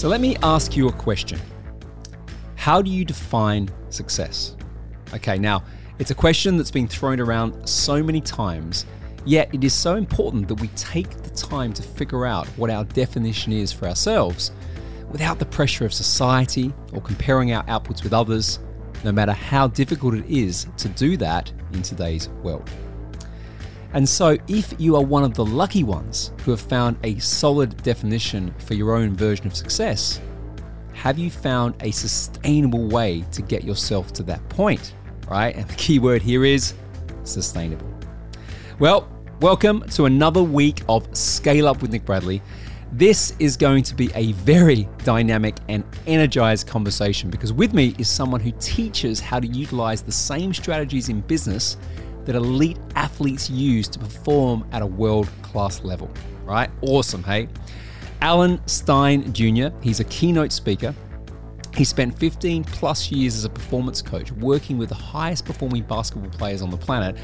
[0.00, 1.38] So let me ask you a question
[2.56, 4.56] How do you define success?
[5.12, 5.62] Okay, now
[5.98, 8.86] it's a question that's been thrown around so many times,
[9.26, 12.84] yet it is so important that we take the time to figure out what our
[12.84, 14.52] definition is for ourselves
[15.10, 18.58] without the pressure of society or comparing our outputs with others,
[19.04, 22.70] no matter how difficult it is to do that in today's world.
[23.92, 27.76] And so, if you are one of the lucky ones who have found a solid
[27.82, 30.20] definition for your own version of success,
[30.92, 34.94] have you found a sustainable way to get yourself to that point?
[35.28, 35.56] Right?
[35.56, 36.74] And the key word here is
[37.24, 37.92] sustainable.
[38.78, 39.08] Well,
[39.40, 42.40] welcome to another week of Scale Up with Nick Bradley.
[42.92, 48.08] This is going to be a very dynamic and energized conversation because with me is
[48.08, 51.76] someone who teaches how to utilize the same strategies in business
[52.24, 56.10] that elite athletes use to perform at a world class level.
[56.44, 56.70] Right?
[56.82, 57.48] Awesome, hey?
[58.22, 60.94] Alan Stein Jr., he's a keynote speaker.
[61.74, 66.30] He spent 15 plus years as a performance coach working with the highest performing basketball
[66.30, 67.16] players on the planet.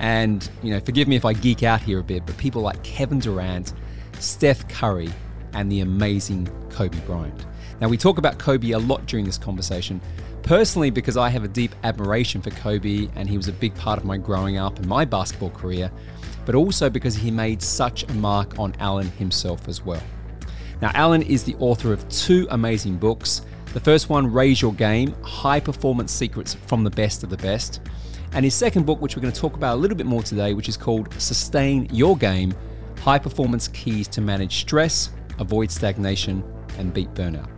[0.00, 2.82] And, you know, forgive me if I geek out here a bit, but people like
[2.82, 3.74] Kevin Durant,
[4.18, 5.10] Steph Curry,
[5.52, 7.46] and the amazing Kobe Bryant.
[7.80, 10.00] Now, we talk about Kobe a lot during this conversation,
[10.44, 13.98] Personally, because I have a deep admiration for Kobe and he was a big part
[13.98, 15.90] of my growing up and my basketball career,
[16.44, 20.02] but also because he made such a mark on Alan himself as well.
[20.82, 23.40] Now, Alan is the author of two amazing books.
[23.72, 27.80] The first one, Raise Your Game High Performance Secrets from the Best of the Best.
[28.32, 30.52] And his second book, which we're going to talk about a little bit more today,
[30.52, 32.52] which is called Sustain Your Game
[33.00, 36.44] High Performance Keys to Manage Stress, Avoid Stagnation,
[36.76, 37.48] and Beat Burnout.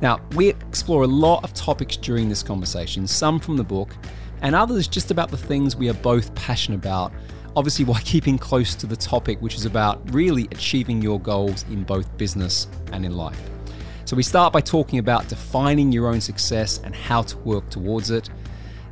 [0.00, 3.94] Now, we explore a lot of topics during this conversation, some from the book,
[4.40, 7.12] and others just about the things we are both passionate about,
[7.54, 11.84] obviously, while keeping close to the topic, which is about really achieving your goals in
[11.84, 13.40] both business and in life.
[14.06, 18.10] So, we start by talking about defining your own success and how to work towards
[18.10, 18.30] it.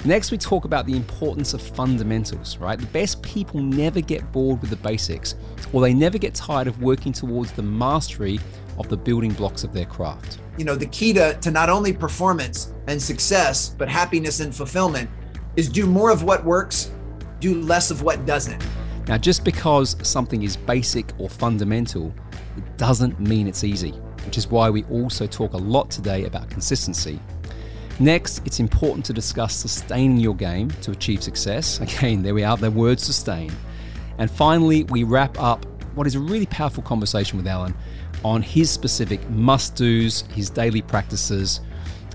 [0.04, 2.78] Next, we talk about the importance of fundamentals, right?
[2.78, 5.34] The best people never get bored with the basics,
[5.72, 8.38] or they never get tired of working towards the mastery
[8.78, 10.38] of the building blocks of their craft.
[10.56, 15.10] You know, the key to, to not only performance and success, but happiness and fulfillment
[15.56, 16.90] is do more of what works,
[17.40, 18.64] do less of what doesn't.
[19.08, 22.14] Now, just because something is basic or fundamental,
[22.56, 23.92] it doesn't mean it's easy,
[24.26, 27.18] which is why we also talk a lot today about consistency.
[28.00, 31.80] Next, it's important to discuss sustaining your game to achieve success.
[31.80, 33.50] Again, there we are, the word sustain.
[34.18, 37.74] And finally, we wrap up what is a really powerful conversation with Alan
[38.24, 41.60] on his specific must do's, his daily practices.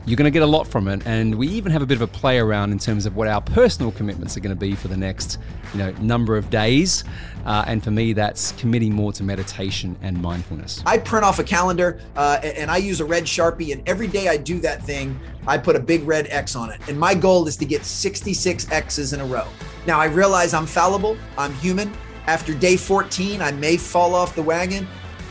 [0.06, 2.02] You're going to get a lot from it, and we even have a bit of
[2.02, 4.90] a play around in terms of what our personal commitments are going to be for
[4.90, 5.40] the next,
[5.72, 7.06] you know, number of days.
[7.46, 10.84] Uh, and for me, that's committing more to meditation and mindfulness.
[10.86, 14.28] I print off a calendar, uh, and I use a red sharpie, and every day
[14.28, 16.82] I do that thing, I put a big red X on it.
[16.90, 19.48] And my goal is to get 66 X's in a row.
[19.88, 21.94] Now I realize I'm fallible, I'm human.
[22.28, 24.86] After day 14, I may fall off the wagon,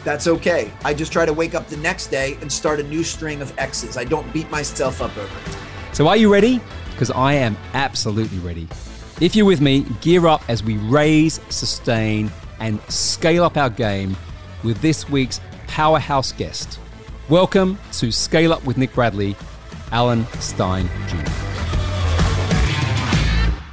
[0.04, 0.70] that's okay.
[0.84, 3.56] I just try to wake up the next day and start a new string of
[3.58, 3.96] X's.
[3.96, 5.56] I don't beat myself up over it.
[5.94, 6.60] So, are you ready?
[6.90, 8.68] Because I am absolutely ready.
[9.20, 14.16] If you're with me, gear up as we raise, sustain, and scale up our game
[14.64, 16.78] with this week's powerhouse guest.
[17.28, 19.36] Welcome to Scale Up with Nick Bradley,
[19.92, 21.30] Alan Stein Jr.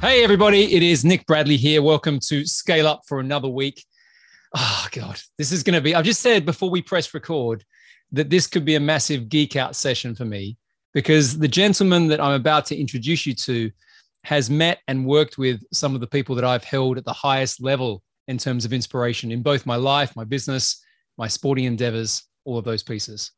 [0.00, 1.82] Hey, everybody, it is Nick Bradley here.
[1.82, 3.84] Welcome to Scale Up for another week
[4.54, 5.20] oh god.
[5.38, 7.64] This is going to be i've just said before we press record
[8.12, 10.56] that this could be a massive geek out session for me
[10.92, 13.70] because the gentleman that i'm about to introduce you to
[14.24, 17.62] has met and worked with some of the people that i've held at the highest
[17.62, 20.84] level in terms of inspiration in both my life my business
[21.16, 23.32] my sporting endeavors all of those pieces.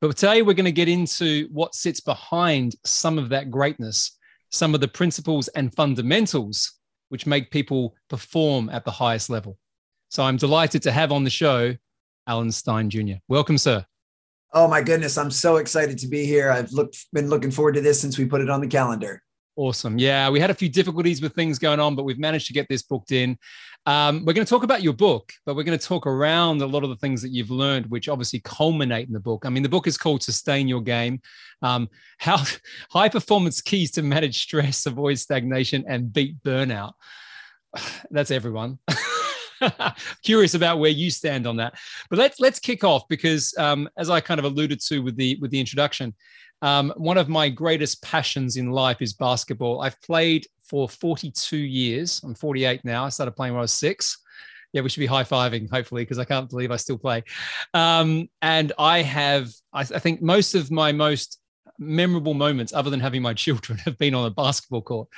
[0.00, 4.18] But today we're going to get into what sits behind some of that greatness
[4.50, 6.74] some of the principles and fundamentals
[7.08, 9.58] which make people perform at the highest level
[10.14, 11.74] so I'm delighted to have on the show
[12.28, 13.14] Alan Stein Jr.
[13.26, 13.84] Welcome, sir.
[14.52, 16.52] Oh my goodness, I'm so excited to be here.
[16.52, 19.20] I've looked been looking forward to this since we put it on the calendar.
[19.56, 19.98] Awesome.
[19.98, 22.68] Yeah, we had a few difficulties with things going on, but we've managed to get
[22.68, 23.36] this booked in.
[23.86, 26.66] Um, we're going to talk about your book, but we're going to talk around a
[26.66, 29.44] lot of the things that you've learned, which obviously culminate in the book.
[29.44, 31.20] I mean, the book is called Sustain Your Game
[31.60, 31.88] um,
[32.18, 32.40] How
[32.90, 36.92] High Performance Keys to Manage Stress, Avoid Stagnation, and Beat Burnout.
[38.12, 38.78] That's everyone.
[40.22, 41.74] curious about where you stand on that.
[42.10, 45.38] But let's let's kick off because um, as I kind of alluded to with the
[45.40, 46.14] with the introduction,
[46.62, 49.82] um, one of my greatest passions in life is basketball.
[49.82, 52.22] I've played for 42 years.
[52.24, 53.04] I'm 48 now.
[53.04, 54.18] I started playing when I was six.
[54.72, 57.22] Yeah, we should be high fiving, hopefully, because I can't believe I still play.
[57.74, 61.38] Um, and I have, I, I think most of my most
[61.78, 65.08] memorable moments, other than having my children, have been on a basketball court.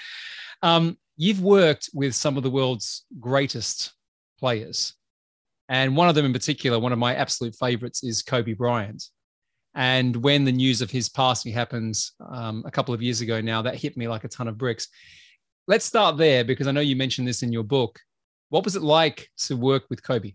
[0.62, 3.92] Um, you've worked with some of the world's greatest
[4.38, 4.94] players.
[5.68, 9.04] And one of them in particular, one of my absolute favorites is Kobe Bryant.
[9.74, 13.62] And when the news of his passing happens um, a couple of years ago now,
[13.62, 14.88] that hit me like a ton of bricks.
[15.68, 17.98] Let's start there because I know you mentioned this in your book.
[18.48, 20.32] What was it like to work with Kobe?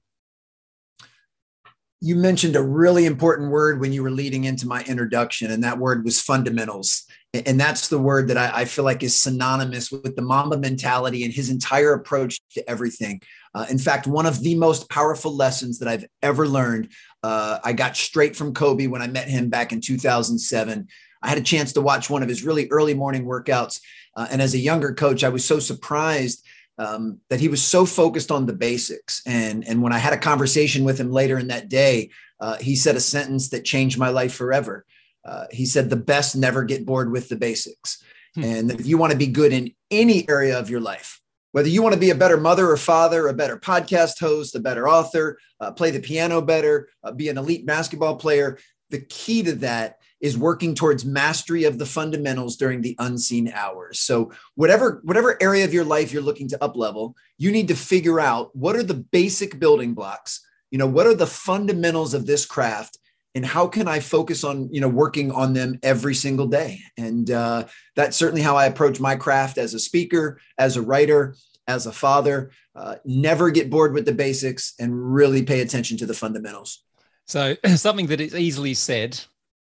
[2.03, 5.77] You mentioned a really important word when you were leading into my introduction, and that
[5.77, 7.03] word was fundamentals.
[7.33, 11.23] And that's the word that I, I feel like is synonymous with the Mamba mentality
[11.23, 13.21] and his entire approach to everything.
[13.53, 16.89] Uh, in fact, one of the most powerful lessons that I've ever learned,
[17.23, 20.87] uh, I got straight from Kobe when I met him back in 2007.
[21.21, 23.79] I had a chance to watch one of his really early morning workouts.
[24.15, 26.45] Uh, and as a younger coach, I was so surprised
[26.81, 29.21] um, that he was so focused on the basics.
[29.27, 32.75] And, and when I had a conversation with him later in that day, uh, he
[32.75, 34.83] said a sentence that changed my life forever.
[35.23, 38.03] Uh, he said, The best never get bored with the basics.
[38.33, 38.43] Hmm.
[38.43, 41.83] And if you want to be good in any area of your life, whether you
[41.83, 45.37] want to be a better mother or father, a better podcast host, a better author,
[45.59, 48.57] uh, play the piano better, uh, be an elite basketball player,
[48.89, 53.99] the key to that is working towards mastery of the fundamentals during the unseen hours.
[53.99, 57.75] So whatever whatever area of your life you're looking to up level, you need to
[57.75, 60.45] figure out what are the basic building blocks.
[60.69, 62.97] You know, what are the fundamentals of this craft
[63.33, 66.81] and how can I focus on, you know, working on them every single day?
[66.97, 67.65] And uh,
[67.95, 71.35] that's certainly how I approach my craft as a speaker, as a writer,
[71.67, 72.51] as a father.
[72.75, 76.83] Uh, never get bored with the basics and really pay attention to the fundamentals.
[77.25, 79.19] So something that is easily said,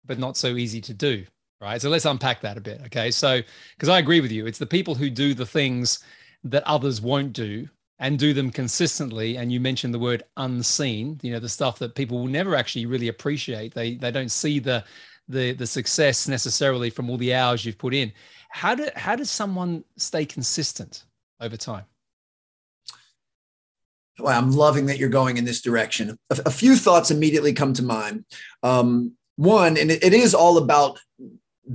[0.05, 1.25] but not so easy to do.
[1.61, 1.81] Right.
[1.81, 2.81] So let's unpack that a bit.
[2.87, 3.09] Okay.
[3.11, 3.41] So,
[3.75, 5.99] because I agree with you, it's the people who do the things
[6.43, 7.67] that others won't do
[7.99, 9.37] and do them consistently.
[9.37, 12.85] And you mentioned the word unseen, you know, the stuff that people will never actually
[12.85, 13.73] really appreciate.
[13.73, 14.83] They they don't see the
[15.27, 18.11] the the success necessarily from all the hours you've put in.
[18.49, 21.05] How do how does someone stay consistent
[21.39, 21.85] over time?
[24.19, 26.17] Well, I'm loving that you're going in this direction.
[26.29, 28.23] A, a few thoughts immediately come to mind.
[28.63, 30.99] Um, one, and it, is all about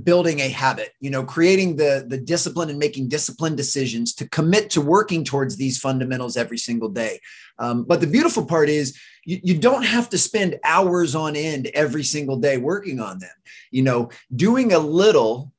[0.03, 4.69] building a habit you know creating the the discipline and making disciplined decisions to commit
[4.69, 7.19] to working towards these fundamentals every single day
[7.59, 11.67] um, but the beautiful part is you, you don't have to spend hours on end
[11.73, 13.35] every single day working on them
[13.69, 15.51] you know doing a little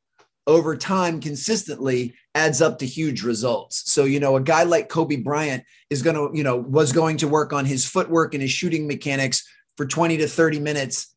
[0.46, 3.92] over time consistently adds up to huge results.
[3.92, 7.18] So, you know, a guy like Kobe Bryant is going to, you know, was going
[7.18, 9.46] to work on his footwork and his shooting mechanics
[9.76, 11.14] for 20 to 30 minutes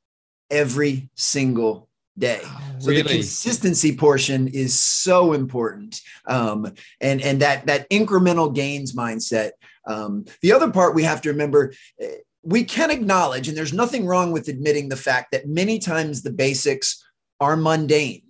[0.49, 2.41] every single day.
[2.43, 3.01] Oh, so really?
[3.01, 6.01] the consistency portion is so important.
[6.27, 9.51] Um, and, and that, that incremental gains mindset.
[9.85, 14.05] Um, the other part we have to remember, eh, we can acknowledge, and there's nothing
[14.05, 17.03] wrong with admitting the fact that many times the basics
[17.39, 18.21] are mundane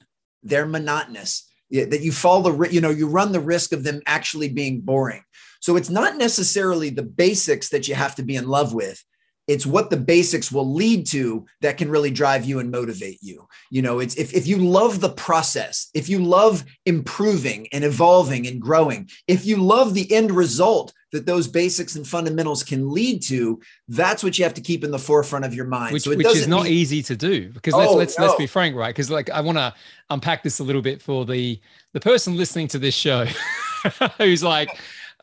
[0.45, 4.47] they're monotonous that you fall the you know you run the risk of them actually
[4.47, 5.23] being boring
[5.59, 9.03] so it's not necessarily the basics that you have to be in love with
[9.47, 13.47] it's what the basics will lead to that can really drive you and motivate you
[13.69, 18.47] you know it's if, if you love the process if you love improving and evolving
[18.47, 23.21] and growing if you love the end result that those basics and fundamentals can lead
[23.21, 26.15] to that's what you have to keep in the forefront of your mind which, so
[26.15, 28.25] which is not mean, easy to do because let's oh, let's, no.
[28.25, 29.73] let's be frank right because like i want to
[30.09, 31.59] unpack this a little bit for the
[31.93, 33.25] the person listening to this show
[34.17, 34.69] who's like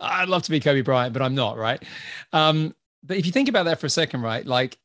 [0.04, 1.80] I'd love to be Kobe Bryant, but I'm not, right?
[2.32, 4.78] Um, but if you think about that for a second, right, like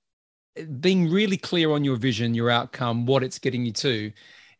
[0.79, 4.11] being really clear on your vision, your outcome, what it's getting you to,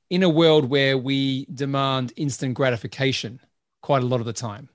[0.10, 3.40] in a world where we demand instant gratification
[3.82, 4.70] quite a lot of the time.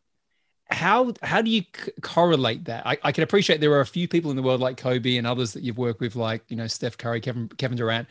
[0.71, 2.87] How how do you c- correlate that?
[2.87, 5.27] I, I, can appreciate there are a few people in the world like Kobe and
[5.27, 8.09] others that you've worked with, like you know Steph Curry, Kevin Kevin Durant,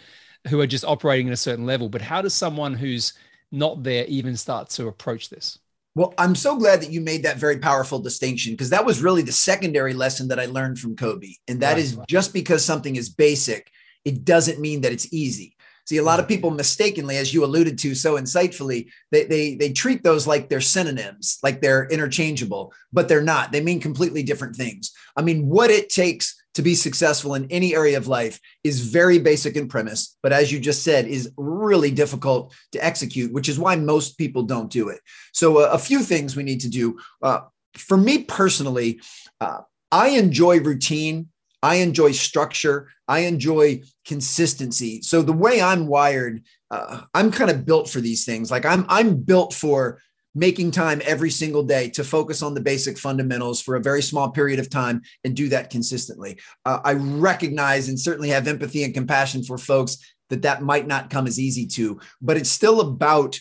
[0.47, 1.89] who are just operating at a certain level.
[1.89, 3.13] But how does someone who's
[3.51, 5.57] not there even start to approach this?
[5.93, 9.23] Well, I'm so glad that you made that very powerful distinction because that was really
[9.23, 11.33] the secondary lesson that I learned from Kobe.
[11.47, 11.79] And that right.
[11.79, 13.69] is just because something is basic,
[14.05, 15.57] it doesn't mean that it's easy.
[15.85, 19.73] See, a lot of people mistakenly, as you alluded to so insightfully, they, they, they
[19.73, 23.51] treat those like they're synonyms, like they're interchangeable, but they're not.
[23.51, 24.93] They mean completely different things.
[25.17, 29.19] I mean, what it takes to be successful in any area of life is very
[29.19, 33.59] basic in premise, but as you just said, is really difficult to execute, which is
[33.59, 34.99] why most people don't do it.
[35.33, 36.99] So, uh, a few things we need to do.
[37.21, 37.41] Uh,
[37.75, 39.01] for me personally,
[39.39, 41.29] uh, I enjoy routine.
[41.63, 42.89] I enjoy structure.
[43.07, 45.01] I enjoy consistency.
[45.01, 48.49] So the way I'm wired, uh, I'm kind of built for these things.
[48.49, 49.99] Like I'm, I'm built for
[50.33, 54.29] making time every single day to focus on the basic fundamentals for a very small
[54.29, 56.39] period of time and do that consistently.
[56.65, 59.97] Uh, I recognize and certainly have empathy and compassion for folks
[60.29, 63.39] that that might not come as easy to, but it's still about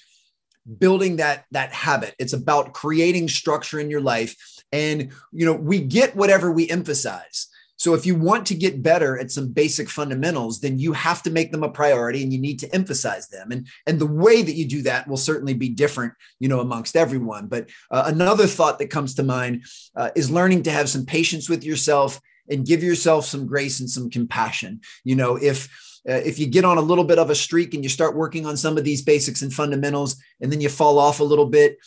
[0.78, 2.14] building that that habit.
[2.18, 4.36] It's about creating structure in your life
[4.72, 7.48] and you know, we get whatever we emphasize.
[7.80, 11.30] So if you want to get better at some basic fundamentals, then you have to
[11.30, 13.52] make them a priority and you need to emphasize them.
[13.52, 16.94] And, and the way that you do that will certainly be different, you know, amongst
[16.94, 17.46] everyone.
[17.46, 19.64] But uh, another thought that comes to mind
[19.96, 22.20] uh, is learning to have some patience with yourself
[22.50, 24.82] and give yourself some grace and some compassion.
[25.02, 25.66] You know, if
[26.06, 28.44] uh, if you get on a little bit of a streak and you start working
[28.44, 31.78] on some of these basics and fundamentals and then you fall off a little bit,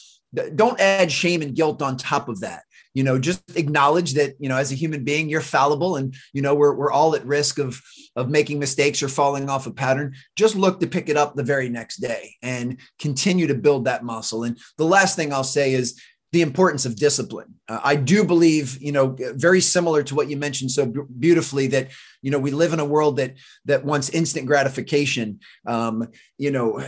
[0.55, 4.49] don't add shame and guilt on top of that you know just acknowledge that you
[4.49, 7.59] know as a human being you're fallible and you know we're, we're all at risk
[7.59, 7.81] of
[8.15, 11.43] of making mistakes or falling off a pattern just look to pick it up the
[11.43, 15.73] very next day and continue to build that muscle and the last thing i'll say
[15.73, 15.99] is
[16.33, 17.53] the importance of discipline.
[17.69, 21.67] Uh, I do believe, you know, very similar to what you mentioned so b- beautifully
[21.67, 21.91] that,
[22.23, 23.35] you know, we live in a world that
[23.65, 25.41] that wants instant gratification.
[25.67, 26.07] Um,
[26.39, 26.83] you know,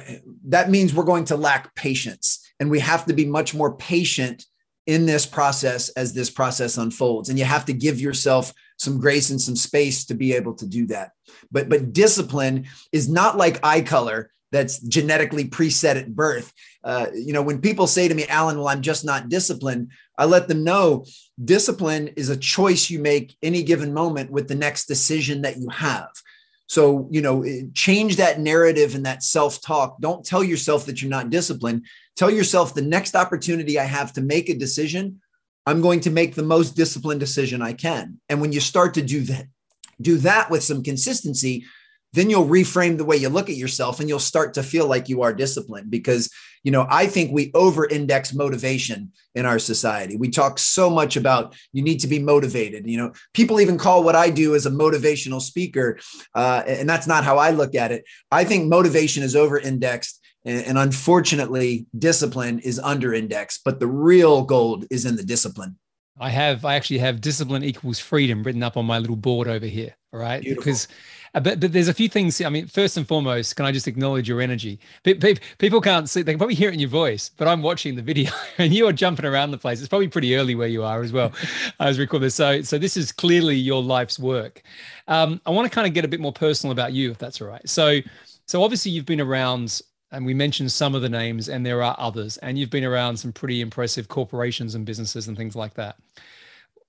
[0.48, 4.44] that means we're going to lack patience, and we have to be much more patient
[4.88, 9.30] in this process as this process unfolds and you have to give yourself some grace
[9.30, 11.12] and some space to be able to do that
[11.52, 17.34] but but discipline is not like eye color that's genetically preset at birth uh, you
[17.34, 20.64] know when people say to me alan well i'm just not disciplined i let them
[20.64, 21.04] know
[21.44, 25.68] discipline is a choice you make any given moment with the next decision that you
[25.70, 26.10] have
[26.68, 30.00] so, you know, change that narrative and that self talk.
[30.02, 31.86] Don't tell yourself that you're not disciplined.
[32.16, 35.22] Tell yourself the next opportunity I have to make a decision,
[35.66, 38.20] I'm going to make the most disciplined decision I can.
[38.30, 39.48] And when you start to do that,
[40.00, 41.66] do that with some consistency,
[42.16, 45.10] then you'll reframe the way you look at yourself and you'll start to feel like
[45.10, 46.32] you are disciplined because
[46.64, 50.16] you know i think we over index motivation in our society.
[50.16, 52.88] We talk so much about you need to be motivated.
[52.88, 56.00] You know people even call what i do as a motivational speaker
[56.34, 58.06] uh, and that's not how i look at it.
[58.32, 64.44] I think motivation is over indexed and, unfortunately discipline is under indexed but the real
[64.44, 65.78] gold is in the discipline
[66.20, 69.66] I have, I actually have discipline equals freedom written up on my little board over
[69.66, 69.96] here.
[70.14, 70.42] All right.
[70.42, 70.64] Beautiful.
[70.64, 70.88] Because,
[71.34, 72.40] uh, but, but there's a few things.
[72.40, 74.80] I mean, first and foremost, can I just acknowledge your energy?
[75.04, 78.02] People can't see, they can probably hear it in your voice, but I'm watching the
[78.02, 79.80] video and you are jumping around the place.
[79.80, 81.34] It's probably pretty early where you are as well
[81.82, 82.36] as record this.
[82.36, 84.62] So, so this is clearly your life's work.
[85.10, 87.42] Um, I want to kind of get a bit more personal about you, if that's
[87.42, 87.68] all right.
[87.68, 88.00] So,
[88.46, 89.82] so obviously you've been around
[90.16, 92.38] and we mentioned some of the names and there are others.
[92.38, 95.98] And you've been around some pretty impressive corporations and businesses and things like that.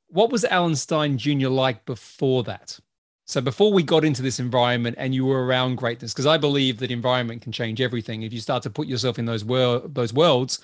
[0.08, 2.78] What was alan stein jr like before that?
[3.24, 6.78] So before we got into this environment and you were around greatness because i believe
[6.78, 8.22] that environment can change everything.
[8.22, 10.60] If you start to put yourself in those world those worlds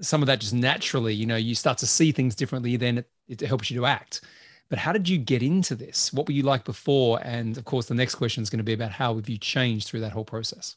[0.00, 3.08] some of that just naturally you know you start to see things differently then it,
[3.28, 4.22] it helps you to act.
[4.68, 6.12] But how did you get into this?
[6.12, 7.20] What were you like before?
[7.22, 9.86] And of course the next question is going to be about how have you changed
[9.86, 10.74] through that whole process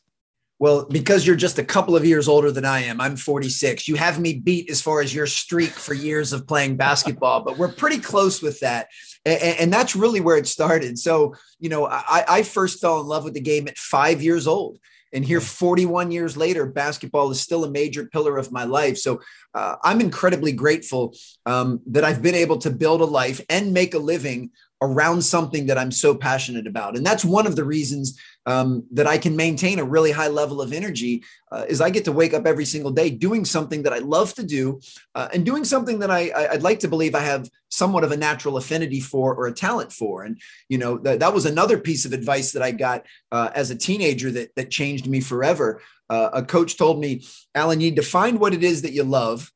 [0.60, 3.88] well, because you're just a couple of years older than I am, I'm 46.
[3.88, 7.58] You have me beat as far as your streak for years of playing basketball, but
[7.58, 8.88] we're pretty close with that.
[9.24, 10.98] And, and that's really where it started.
[10.98, 14.48] So, you know, I, I, first fell in love with the game at five years
[14.48, 14.80] old.
[15.14, 18.98] And here, 41 years later, basketball is still a major pillar of my life.
[18.98, 19.22] So
[19.54, 23.94] uh, I'm incredibly grateful um, that I've been able to build a life and make
[23.94, 26.96] a living around something that I'm so passionate about.
[26.96, 30.62] And that's one of the reasons um, that I can maintain a really high level
[30.62, 33.92] of energy uh, is I get to wake up every single day doing something that
[33.92, 34.80] I love to do
[35.16, 38.18] uh, and doing something that I, I'd like to believe I have somewhat of a
[38.18, 40.24] natural affinity for or a talent for.
[40.24, 40.40] And,
[40.70, 43.76] you know, th- that was another piece of advice that I got uh, as a
[43.76, 45.82] teenager that, that changed me forever.
[46.10, 49.04] Uh, a coach told me, Alan, you need to find what it is that you
[49.04, 49.52] love,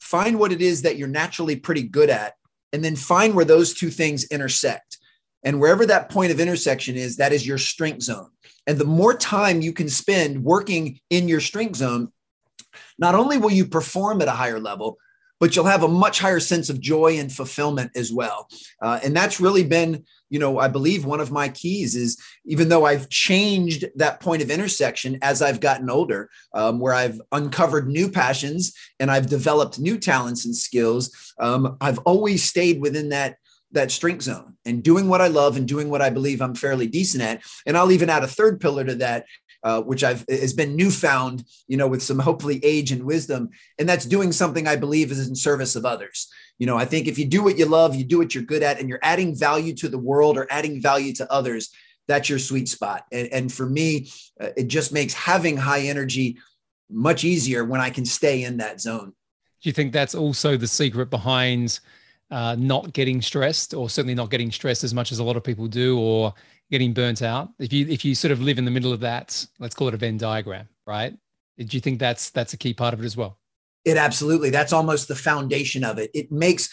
[0.00, 2.34] find what it is that you're naturally pretty good at,
[2.72, 4.98] and then find where those two things intersect.
[5.44, 8.30] And wherever that point of intersection is, that is your strength zone.
[8.66, 12.12] And the more time you can spend working in your strength zone,
[12.98, 14.98] not only will you perform at a higher level,
[15.42, 18.48] but you'll have a much higher sense of joy and fulfillment as well.
[18.80, 22.68] Uh, and that's really been, you know, I believe one of my keys is even
[22.68, 27.88] though I've changed that point of intersection as I've gotten older, um, where I've uncovered
[27.88, 33.38] new passions and I've developed new talents and skills, um, I've always stayed within that
[33.72, 36.86] that strength zone and doing what I love and doing what I believe I'm fairly
[36.86, 37.42] decent at.
[37.66, 39.26] And I'll even add a third pillar to that,
[39.62, 43.88] uh, which I've has been newfound, you know, with some hopefully age and wisdom, and
[43.88, 46.28] that's doing something I believe is in service of others.
[46.58, 48.62] You know, I think if you do what you love, you do what you're good
[48.62, 51.70] at, and you're adding value to the world or adding value to others,
[52.08, 53.04] that's your sweet spot.
[53.12, 54.10] And, and for me,
[54.40, 56.38] uh, it just makes having high energy
[56.90, 59.12] much easier when I can stay in that zone.
[59.62, 61.78] Do you think that's also the secret behind
[62.32, 65.44] uh, not getting stressed, or certainly not getting stressed as much as a lot of
[65.44, 66.34] people do, or
[66.70, 67.50] getting burnt out?
[67.58, 69.94] If you if you sort of live in the middle of that, let's call it
[69.94, 71.14] a Venn diagram, right?
[71.58, 73.38] Do you think that's that's a key part of it as well?
[73.84, 74.50] It absolutely.
[74.50, 76.10] That's almost the foundation of it.
[76.14, 76.68] It makes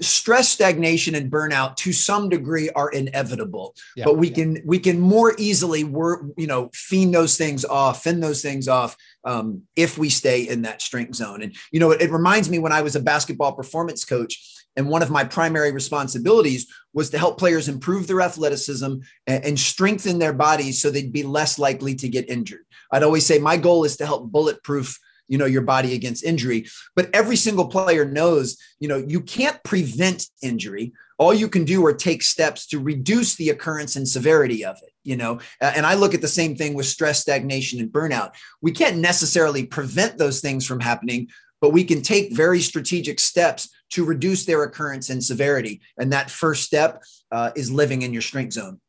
[0.00, 4.34] stress stagnation and burnout to some degree are inevitable yeah, but we yeah.
[4.34, 8.68] can we can more easily work you know fiend those things off fend those things
[8.68, 12.50] off um, if we stay in that strength zone and you know it, it reminds
[12.50, 17.10] me when i was a basketball performance coach and one of my primary responsibilities was
[17.10, 18.94] to help players improve their athleticism
[19.26, 22.64] and, strengthen their bodies so they'd be less likely to get injured.
[22.90, 24.98] I'd always say my goal is to help bulletproof
[25.28, 26.66] you know your body against injury.
[26.94, 30.92] But every single player knows you know you can't prevent injury.
[31.18, 34.90] All you can do are take steps to reduce the occurrence and severity of it
[35.04, 35.40] you know?
[35.60, 38.32] And i look at the same thing with stress stagnation and burnout.
[38.60, 41.28] We can't necessarily prevent those things from happening
[41.62, 46.30] but we can take very strategic steps to reduce their occurrence and severity and that
[46.30, 48.80] first step uh, is living in your strength zone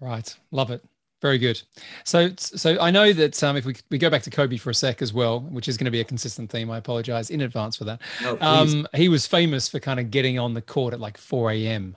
[0.00, 0.82] right love it
[1.20, 1.60] very good.
[2.04, 4.74] So, so I know that um, if we, we go back to Kobe for a
[4.74, 7.76] sec as well, which is going to be a consistent theme, I apologize in advance
[7.76, 8.00] for that.
[8.22, 11.52] No, um, he was famous for kind of getting on the court at like 4
[11.52, 11.96] a.m.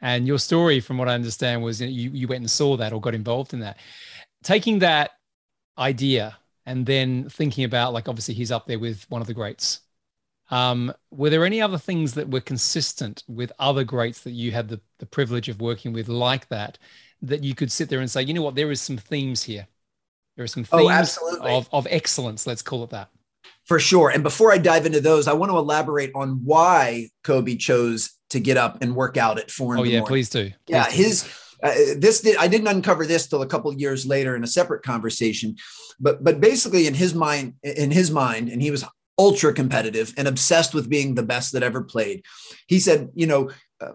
[0.00, 3.00] And your story, from what I understand, was you, you went and saw that or
[3.00, 3.78] got involved in that.
[4.44, 5.10] Taking that
[5.76, 9.80] idea and then thinking about, like, obviously he's up there with one of the greats.
[10.50, 14.68] Um, were there any other things that were consistent with other greats that you had
[14.68, 16.78] the, the privilege of working with like that
[17.22, 19.66] that you could sit there and say, you know what, there is some themes here.
[20.36, 23.10] There are some oh, themes oh, of, of excellence, let's call it that.
[23.64, 24.10] For sure.
[24.10, 28.40] And before I dive into those, I want to elaborate on why Kobe chose to
[28.40, 29.76] get up and work out at four.
[29.76, 30.06] oh yeah, morning.
[30.06, 30.44] please do.
[30.44, 30.96] Please yeah, do.
[30.96, 31.28] his
[31.62, 34.82] uh, this did I didn't uncover this till a couple years later in a separate
[34.82, 35.56] conversation,
[36.00, 38.84] but but basically in his mind in his mind, and he was
[39.20, 42.24] ultra competitive and obsessed with being the best that ever played.
[42.68, 43.92] He said, you know, uh,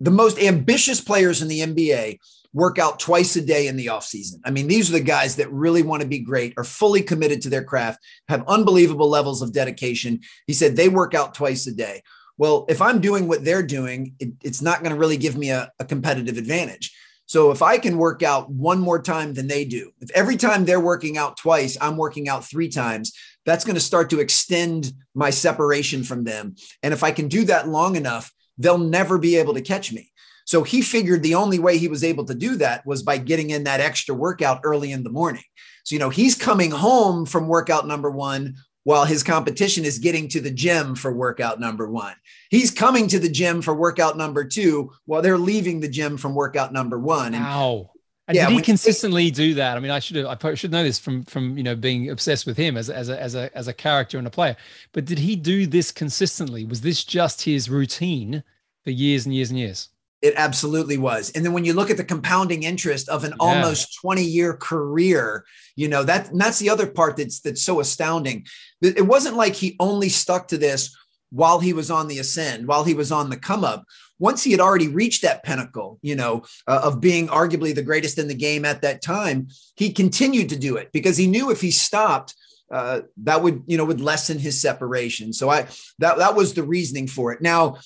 [0.00, 2.18] the most ambitious players in the NBA
[2.54, 4.36] work out twice a day in the offseason.
[4.42, 7.42] I mean, these are the guys that really want to be great, are fully committed
[7.42, 10.20] to their craft, have unbelievable levels of dedication.
[10.46, 12.02] He said they work out twice a day.
[12.38, 15.50] Well, if I'm doing what they're doing, it, it's not going to really give me
[15.50, 16.96] a, a competitive advantage.
[17.26, 20.64] So if I can work out one more time than they do, if every time
[20.64, 23.12] they're working out twice, I'm working out three times,
[23.46, 26.54] that's going to start to extend my separation from them.
[26.82, 30.10] And if I can do that long enough, they'll never be able to catch me.
[30.46, 33.50] So he figured the only way he was able to do that was by getting
[33.50, 35.42] in that extra workout early in the morning.
[35.84, 40.28] So, you know, he's coming home from workout number one while his competition is getting
[40.28, 42.14] to the gym for workout number one.
[42.50, 46.34] He's coming to the gym for workout number two while they're leaving the gym from
[46.34, 47.32] workout number one.
[47.32, 47.90] wow.
[48.26, 49.76] And yeah, did he consistently do that?
[49.76, 52.46] I mean, I should have, I should know this from from you know being obsessed
[52.46, 54.56] with him as as a as a as a character and a player.
[54.92, 56.64] But did he do this consistently?
[56.64, 58.42] Was this just his routine
[58.82, 59.90] for years and years and years?
[60.24, 61.30] It absolutely was.
[61.32, 63.36] And then when you look at the compounding interest of an yeah.
[63.40, 65.44] almost 20 year career,
[65.76, 68.46] you know, that that's the other part that's that's so astounding.
[68.80, 70.96] It wasn't like he only stuck to this
[71.30, 73.84] while he was on the ascend, while he was on the come up.
[74.18, 78.18] Once he had already reached that pinnacle, you know, uh, of being arguably the greatest
[78.18, 81.60] in the game at that time, he continued to do it because he knew if
[81.60, 82.34] he stopped,
[82.72, 85.34] uh, that would, you know, would lessen his separation.
[85.34, 85.66] So I
[85.98, 87.42] that that was the reasoning for it.
[87.42, 87.76] Now,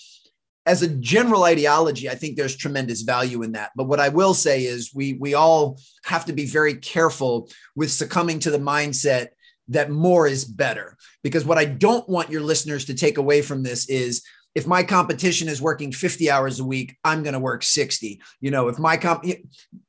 [0.68, 3.70] as a general ideology, I think there's tremendous value in that.
[3.74, 7.90] But what I will say is we we all have to be very careful with
[7.90, 9.28] succumbing to the mindset
[9.68, 10.96] that more is better.
[11.22, 14.22] Because what I don't want your listeners to take away from this is
[14.54, 18.20] if my competition is working 50 hours a week, I'm going to work 60.
[18.40, 19.24] You know, if my comp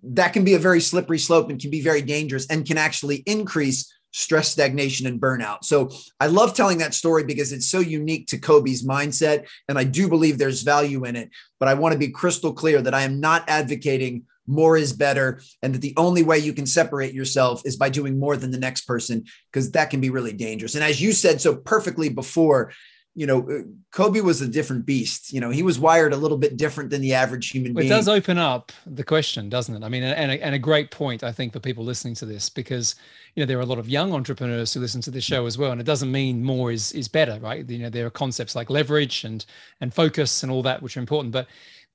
[0.03, 3.17] that can be a very slippery slope and can be very dangerous and can actually
[3.25, 5.63] increase stress, stagnation, and burnout.
[5.63, 9.47] So I love telling that story because it's so unique to Kobe's mindset.
[9.67, 11.29] And I do believe there's value in it.
[11.59, 15.41] But I want to be crystal clear that I am not advocating more is better
[15.61, 18.57] and that the only way you can separate yourself is by doing more than the
[18.57, 20.75] next person because that can be really dangerous.
[20.75, 22.71] And as you said so perfectly before,
[23.15, 25.33] you know, uh, Kobe was a different beast.
[25.33, 27.87] You know, he was wired a little bit different than the average human being.
[27.87, 29.83] It does open up the question, doesn't it?
[29.83, 32.49] I mean, and a, and a great point, I think, for people listening to this,
[32.49, 32.95] because
[33.35, 35.57] you know there are a lot of young entrepreneurs who listen to this show as
[35.57, 37.67] well, and it doesn't mean more is is better, right?
[37.67, 39.45] You know, there are concepts like leverage and
[39.81, 41.47] and focus and all that which are important, but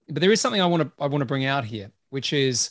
[0.08, 2.70] but there is something I want to I want to bring out here, which is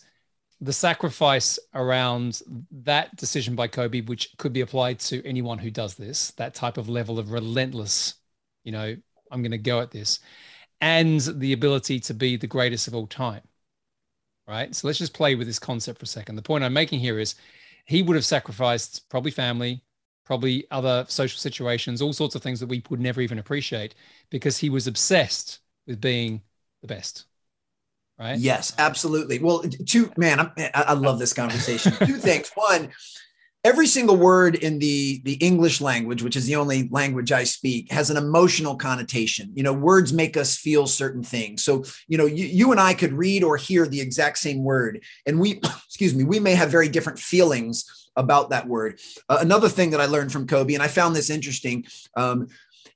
[0.61, 5.95] the sacrifice around that decision by Kobe, which could be applied to anyone who does
[5.95, 8.15] this, that type of level of relentless
[8.63, 8.95] you know,
[9.31, 10.19] I'm going to go at this,
[10.81, 13.41] and the ability to be the greatest of all time.
[14.47, 14.75] Right.
[14.75, 16.35] So let's just play with this concept for a second.
[16.35, 17.35] The point I'm making here is
[17.85, 19.81] he would have sacrificed probably family,
[20.25, 23.95] probably other social situations, all sorts of things that we would never even appreciate
[24.29, 26.41] because he was obsessed with being
[26.81, 27.25] the best.
[28.19, 28.37] Right?
[28.37, 29.39] Yes, absolutely.
[29.39, 31.93] Well, two man, I, I love this conversation.
[32.05, 32.51] two things.
[32.55, 32.91] One,
[33.63, 37.91] every single word in the the english language which is the only language i speak
[37.91, 42.25] has an emotional connotation you know words make us feel certain things so you know
[42.25, 45.53] you, you and i could read or hear the exact same word and we
[45.87, 48.99] excuse me we may have very different feelings about that word
[49.29, 52.47] uh, another thing that i learned from kobe and i found this interesting um,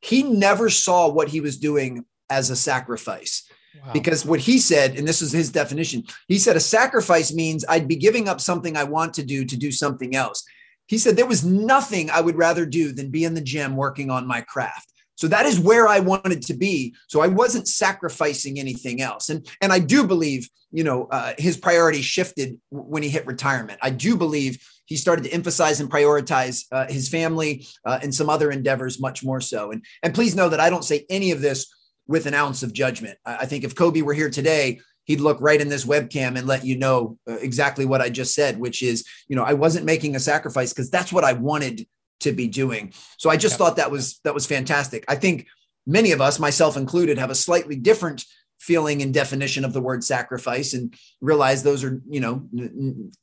[0.02, 3.50] he never saw what he was doing as a sacrifice
[3.86, 3.94] Wow.
[3.94, 7.88] Because what he said, and this is his definition, he said a sacrifice means I'd
[7.88, 10.44] be giving up something I want to do to do something else.
[10.88, 14.10] He said, There was nothing I would rather do than be in the gym working
[14.10, 14.92] on my craft.
[15.16, 16.96] So that is where I wanted to be.
[17.08, 19.30] So I wasn't sacrificing anything else.
[19.30, 23.80] And, and I do believe, you know, uh, his priorities shifted when he hit retirement.
[23.82, 28.30] I do believe he started to emphasize and prioritize uh, his family uh, and some
[28.30, 29.72] other endeavors much more so.
[29.72, 31.68] And, and please know that I don't say any of this
[32.08, 33.18] with an ounce of judgment.
[33.26, 36.46] I, I think if Kobe were here today, he'd look right in this webcam and
[36.46, 39.86] let you know uh, exactly what I just said, which is, you know, I wasn't
[39.86, 41.88] making a sacrifice because that's what I wanted
[42.20, 42.94] to be doing.
[43.18, 43.60] So I just yep.
[43.60, 45.06] thought that was that was fantastic.
[45.08, 45.48] I think
[45.86, 48.26] many of us, myself included, have a slightly different
[48.60, 52.44] feeling and definition of the word sacrifice and realize those are you know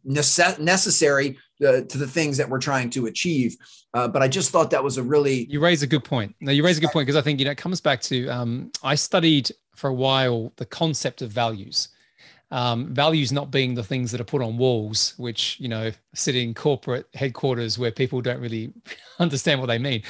[0.07, 3.57] nece- necessary uh, to the things that we're trying to achieve
[3.94, 6.53] uh, but i just thought that was a really you raise a good point no
[6.53, 8.70] you raise a good point because i think you know it comes back to um,
[8.85, 11.88] i studied for a while the concept of values.
[12.50, 16.37] Um, values not being the things that are put on walls, which you know sit
[16.37, 18.72] in corporate headquarters where people don't really
[19.18, 20.02] understand what they mean.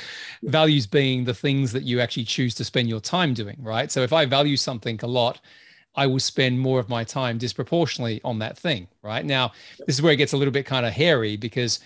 [0.43, 3.91] Values being the things that you actually choose to spend your time doing, right?
[3.91, 5.41] So if I value something a lot,
[5.97, 9.25] I will spend more of my time disproportionately on that thing, right?
[9.25, 9.53] Now,
[9.87, 11.81] this is where it gets a little bit kind of hairy because,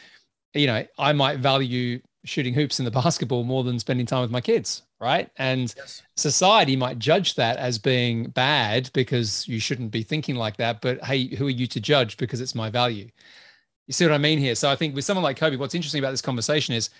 [0.55, 4.31] you know, I might value shooting hoops in the basketball more than spending time with
[4.31, 5.31] my kids, right?
[5.37, 6.03] And yes.
[6.17, 10.81] society might judge that as being bad because you shouldn't be thinking like that.
[10.81, 13.09] But hey, who are you to judge because it's my value?
[13.87, 14.55] You see what I mean here?
[14.55, 16.91] So I think with someone like Kobe, what's interesting about this conversation is,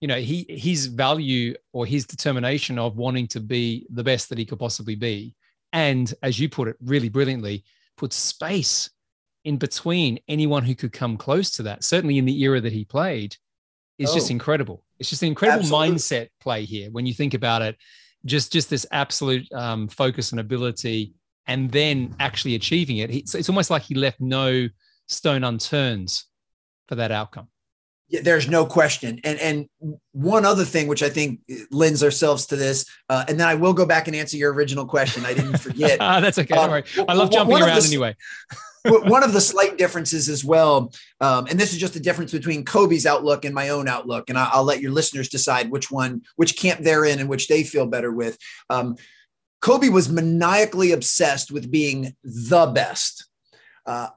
[0.00, 4.38] you know, he his value or his determination of wanting to be the best that
[4.38, 5.34] he could possibly be,
[5.72, 7.62] and as you put it really brilliantly,
[7.96, 8.90] put space
[9.44, 11.84] in between anyone who could come close to that.
[11.84, 13.36] Certainly in the era that he played,
[13.98, 14.14] is oh.
[14.14, 14.82] just incredible.
[15.02, 15.96] It's just an incredible Absolutely.
[15.96, 17.76] mindset play here when you think about it.
[18.24, 21.12] Just just this absolute um, focus and ability,
[21.48, 23.10] and then actually achieving it.
[23.10, 24.68] It's, it's almost like he left no
[25.08, 26.22] stone unturned
[26.86, 27.48] for that outcome.
[28.10, 29.18] Yeah, there's no question.
[29.24, 29.66] And and
[30.12, 31.40] one other thing, which I think
[31.72, 34.86] lends ourselves to this, uh, and then I will go back and answer your original
[34.86, 35.26] question.
[35.26, 35.96] I didn't forget.
[36.00, 36.54] ah, that's okay.
[36.54, 37.06] Um, Don't worry.
[37.08, 38.14] I love jumping around the, anyway.
[38.84, 42.64] One of the slight differences as well, um, and this is just the difference between
[42.64, 46.22] Kobe's outlook and my own outlook, and I, will let your listeners decide which one,
[46.36, 48.38] which camp they're in, and which they feel better with.
[48.70, 48.96] Um,
[49.60, 53.28] Kobe was maniacally obsessed with being the best.
[53.86, 54.08] Uh,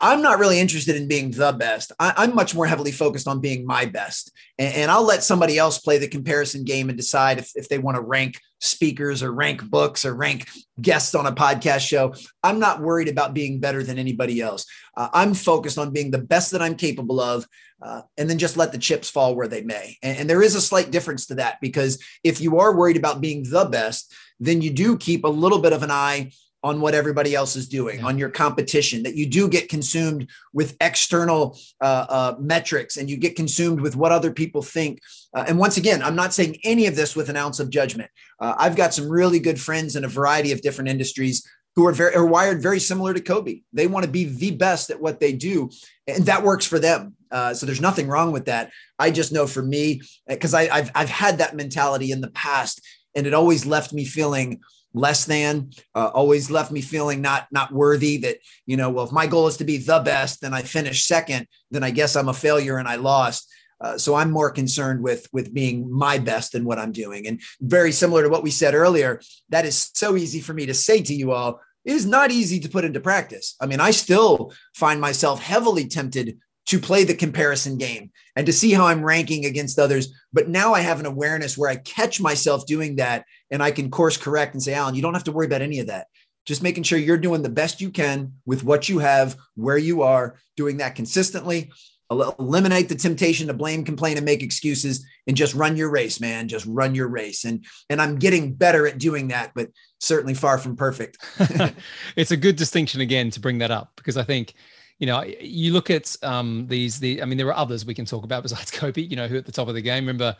[0.00, 1.90] I'm not really interested in being the best.
[1.98, 4.30] I, am much more heavily focused on being my best.
[4.58, 7.78] And, and, I'll let somebody else play the comparison game and decide if, if they
[7.78, 10.48] want to rank speakers or rank books or rank
[10.80, 12.14] guests on a podcast show.
[12.42, 14.66] I'm not worried about being better than anybody else.
[14.96, 17.46] Uh, I'm focused on being the best that I'm capable of.
[17.80, 19.98] Uh, and then just let the chips fall where they may.
[20.02, 23.20] And, and there is a slight difference to that because if you are worried about
[23.20, 26.30] being the best, then you do keep a little bit of an eye
[26.62, 28.06] on what everybody else is doing, yeah.
[28.06, 33.16] on your competition, that you do get consumed with external uh, uh, metrics and you
[33.16, 35.00] get consumed with what other people think.
[35.34, 38.10] Uh, and once again, I'm not saying any of this with an ounce of judgment.
[38.40, 41.92] Uh, I've got some really good friends in a variety of different industries who are
[41.92, 43.60] very are wired very similar to Kobe.
[43.72, 45.70] They want to be the best at what they do,
[46.06, 47.14] and that works for them.
[47.30, 48.70] Uh, so there's nothing wrong with that.
[48.98, 52.80] I just know for me, because I've I've had that mentality in the past,
[53.14, 54.60] and it always left me feeling
[54.96, 59.12] less than uh, always left me feeling not not worthy that you know well if
[59.12, 62.28] my goal is to be the best then i finish second then i guess i'm
[62.28, 63.52] a failure and i lost.
[63.78, 67.26] Uh, so i'm more concerned with with being my best in what i'm doing.
[67.26, 70.74] And very similar to what we said earlier that is so easy for me to
[70.74, 73.54] say to you all it is not easy to put into practice.
[73.60, 78.52] I mean i still find myself heavily tempted to play the comparison game and to
[78.52, 80.12] see how I'm ranking against others.
[80.32, 83.90] But now I have an awareness where I catch myself doing that and I can
[83.90, 86.08] course correct and say, Alan, you don't have to worry about any of that.
[86.44, 90.02] Just making sure you're doing the best you can with what you have, where you
[90.02, 91.70] are, doing that consistently.
[92.08, 96.46] Eliminate the temptation to blame, complain, and make excuses, and just run your race, man.
[96.46, 100.56] Just run your race, and and I'm getting better at doing that, but certainly far
[100.56, 101.18] from perfect.
[102.14, 104.54] it's a good distinction again to bring that up because I think
[104.98, 106.98] you know, you look at um, these.
[106.98, 109.02] The I mean, there are others we can talk about besides Kobe.
[109.02, 110.04] You know, who at the top of the game.
[110.04, 110.36] Remember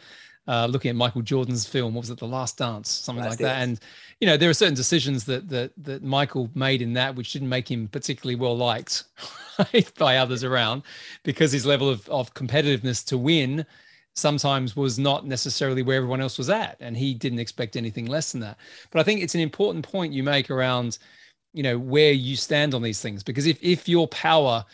[0.49, 1.95] uh, looking at Michael Jordan's film.
[1.95, 2.19] What was it?
[2.19, 3.57] The Last Dance, something Last like Dance.
[3.57, 3.63] that.
[3.63, 3.81] And
[4.21, 7.49] you know, there are certain decisions that that that Michael made in that which didn't
[7.49, 9.05] make him particularly well liked
[9.99, 10.83] by others around,
[11.23, 13.67] because his level of of competitiveness to win
[14.15, 18.33] sometimes was not necessarily where everyone else was at, and he didn't expect anything less
[18.33, 18.57] than that.
[18.91, 20.99] But I think it's an important point you make around,
[21.57, 24.65] you know, where you stand on these things, because if if your power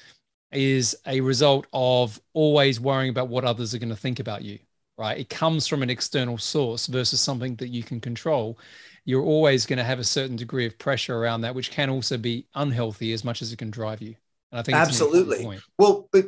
[0.51, 4.59] is a result of always worrying about what others are going to think about you
[4.99, 5.18] right?
[5.18, 8.59] It comes from an external source versus something that you can control.
[9.05, 12.16] You're always going to have a certain degree of pressure around that, which can also
[12.16, 14.14] be unhealthy as much as it can drive you.
[14.53, 15.59] And I think absolutely.
[15.79, 16.21] Well, uh,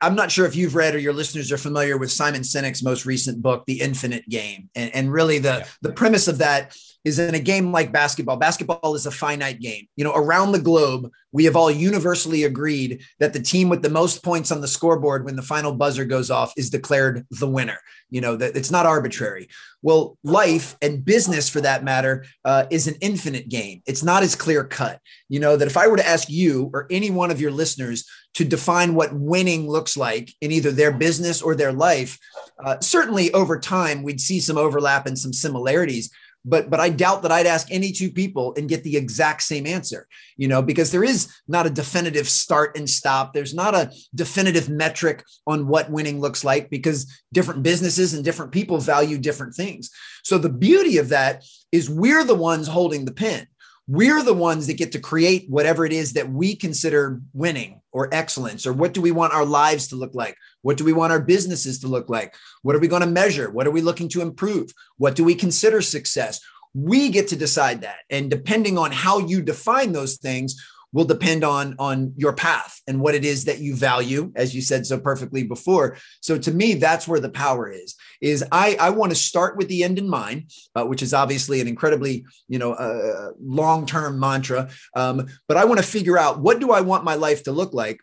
[0.00, 3.04] I'm not sure if you've read or your listeners are familiar with Simon Sinek's most
[3.04, 5.66] recent book, The Infinite Game, and, and really the yeah.
[5.82, 8.36] the premise of that is in a game like basketball.
[8.36, 9.86] Basketball is a finite game.
[9.96, 13.90] You know, around the globe, we have all universally agreed that the team with the
[13.90, 17.78] most points on the scoreboard when the final buzzer goes off is declared the winner.
[18.08, 19.48] You know, that it's not arbitrary.
[19.82, 23.82] Well, life and business, for that matter, uh, is an infinite game.
[23.84, 25.00] It's not as clear cut.
[25.28, 28.08] You know, that if I were to ask you or any one of your listeners
[28.34, 32.18] to define what winning looks like in either their business or their life,
[32.64, 36.10] uh, certainly over time, we'd see some overlap and some similarities
[36.44, 39.66] but but I doubt that I'd ask any two people and get the exact same
[39.66, 43.32] answer, you know, because there is not a definitive start and stop.
[43.32, 48.52] There's not a definitive metric on what winning looks like because different businesses and different
[48.52, 49.90] people value different things.
[50.22, 53.46] So the beauty of that is we're the ones holding the pen.
[53.86, 58.08] We're the ones that get to create whatever it is that we consider winning or
[58.12, 60.36] excellence, or what do we want our lives to look like?
[60.62, 62.34] What do we want our businesses to look like?
[62.62, 63.50] What are we going to measure?
[63.50, 64.72] What are we looking to improve?
[64.96, 66.40] What do we consider success?
[66.72, 67.98] We get to decide that.
[68.08, 70.56] And depending on how you define those things,
[70.94, 74.62] will depend on on your path and what it is that you value as you
[74.62, 78.88] said so perfectly before so to me that's where the power is is i i
[78.88, 82.58] want to start with the end in mind uh, which is obviously an incredibly you
[82.58, 86.80] know uh, long term mantra um, but i want to figure out what do i
[86.80, 87.98] want my life to look like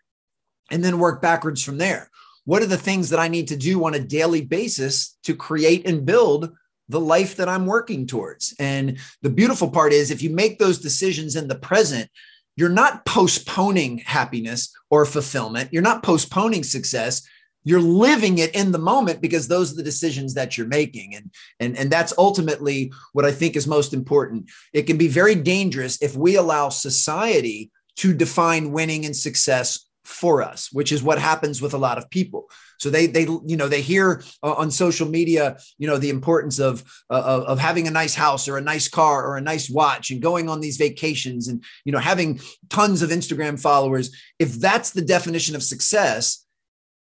[0.70, 2.08] and then work backwards from there
[2.44, 5.88] what are the things that i need to do on a daily basis to create
[5.88, 6.52] and build
[6.88, 8.54] the life that I'm working towards.
[8.58, 12.10] And the beautiful part is if you make those decisions in the present,
[12.56, 15.72] you're not postponing happiness or fulfillment.
[15.72, 17.22] You're not postponing success.
[17.64, 21.14] You're living it in the moment because those are the decisions that you're making.
[21.14, 24.50] And, and, and that's ultimately what I think is most important.
[24.72, 30.42] It can be very dangerous if we allow society to define winning and success for
[30.42, 32.48] us, which is what happens with a lot of people.
[32.78, 36.58] So they they you know they hear uh, on social media you know the importance
[36.58, 40.10] of, uh, of having a nice house or a nice car or a nice watch
[40.10, 44.10] and going on these vacations and you know having tons of Instagram followers.
[44.38, 46.44] If that's the definition of success,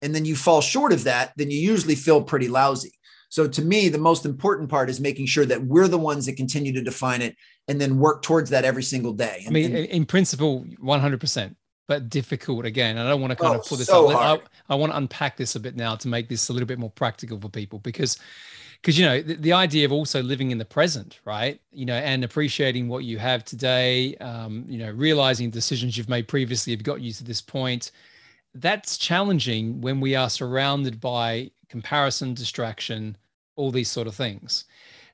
[0.03, 2.93] and then you fall short of that, then you usually feel pretty lousy.
[3.29, 6.37] So to me, the most important part is making sure that we're the ones that
[6.37, 7.37] continue to define it
[7.69, 9.43] and then work towards that every single day.
[9.47, 12.99] And, I mean, in principle, 100% but difficult again.
[12.99, 14.49] I don't want to kind oh, of put this so up.
[14.69, 16.79] I, I, want to unpack this a bit now to make this a little bit
[16.79, 18.19] more practical for people because
[18.81, 21.61] because you know the, the, idea of also living in the present right?
[21.73, 26.29] You know and appreciating what you have today um, you know realizing decisions you've made
[26.29, 27.93] previously have got you to this point.
[28.55, 33.17] That's challenging when we are surrounded by comparison distraction
[33.57, 34.65] all these sort of things.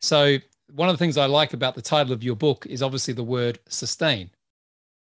[0.00, 0.38] So
[0.74, 3.22] one of the things i like about the title of your book is obviously the
[3.22, 4.30] word sustain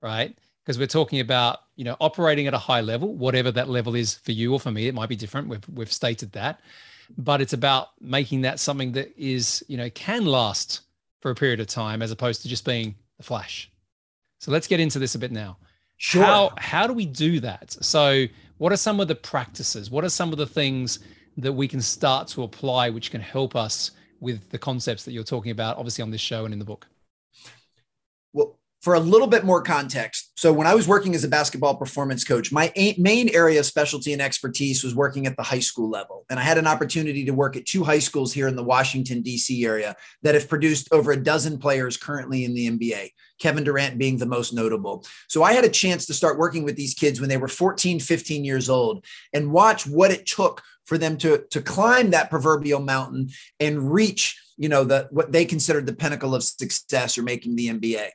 [0.02, 3.94] right because we're talking about you know operating at a high level whatever that level
[3.94, 5.48] is for you or for me it might be different.
[5.48, 6.60] We've, we've stated that.
[7.16, 10.80] But it's about making that something that is you know can last
[11.20, 13.70] for a period of time as opposed to just being a flash.
[14.40, 15.56] So let's get into this a bit now.
[15.98, 16.24] Sure.
[16.24, 17.76] How how do we do that?
[17.80, 18.26] So
[18.58, 19.90] what are some of the practices?
[19.90, 20.98] What are some of the things
[21.36, 25.22] that we can start to apply which can help us with the concepts that you're
[25.22, 26.86] talking about obviously on this show and in the book
[28.82, 32.22] for a little bit more context, so when I was working as a basketball performance
[32.24, 36.24] coach, my main area of specialty and expertise was working at the high school level.
[36.28, 39.22] And I had an opportunity to work at two high schools here in the Washington,
[39.22, 39.64] D.C.
[39.64, 43.10] area that have produced over a dozen players currently in the NBA,
[43.40, 45.04] Kevin Durant being the most notable.
[45.28, 47.98] So I had a chance to start working with these kids when they were 14,
[47.98, 52.80] 15 years old and watch what it took for them to, to climb that proverbial
[52.80, 57.56] mountain and reach you know the what they considered the pinnacle of success or making
[57.56, 58.08] the NBA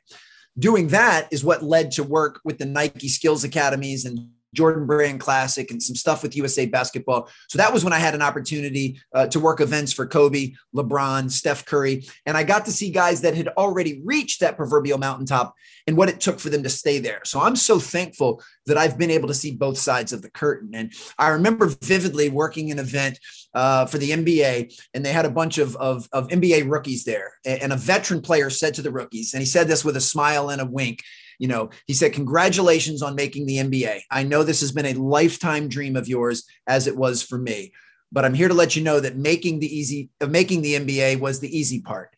[0.58, 5.20] doing that is what led to work with the Nike Skills Academies and Jordan Brand
[5.20, 7.28] Classic and some stuff with USA Basketball.
[7.48, 11.30] So that was when I had an opportunity uh, to work events for Kobe, LeBron,
[11.30, 12.04] Steph Curry.
[12.26, 15.54] And I got to see guys that had already reached that proverbial mountaintop
[15.86, 17.20] and what it took for them to stay there.
[17.24, 20.70] So I'm so thankful that I've been able to see both sides of the curtain.
[20.74, 23.18] And I remember vividly working an event
[23.54, 27.32] uh, for the NBA, and they had a bunch of, of, of NBA rookies there.
[27.44, 30.50] And a veteran player said to the rookies, and he said this with a smile
[30.50, 31.02] and a wink.
[31.42, 34.02] You know, he said, Congratulations on making the NBA.
[34.12, 37.72] I know this has been a lifetime dream of yours, as it was for me.
[38.12, 41.18] But I'm here to let you know that making the easy of making the NBA
[41.18, 42.14] was the easy part.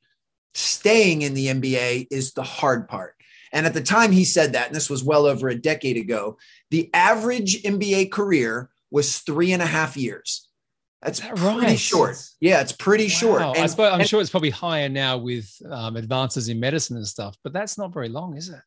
[0.53, 3.15] Staying in the NBA is the hard part.
[3.51, 6.37] And at the time he said that, and this was well over a decade ago,
[6.71, 10.47] the average NBA career was three and a half years.
[11.01, 11.79] That's that pretty right?
[11.79, 12.19] short.
[12.41, 13.09] Yeah, it's pretty wow.
[13.09, 13.43] short.
[13.43, 16.99] And, I suppose, I'm and, sure it's probably higher now with um, advances in medicine
[16.99, 18.61] and stuff, but that's not very long, is it?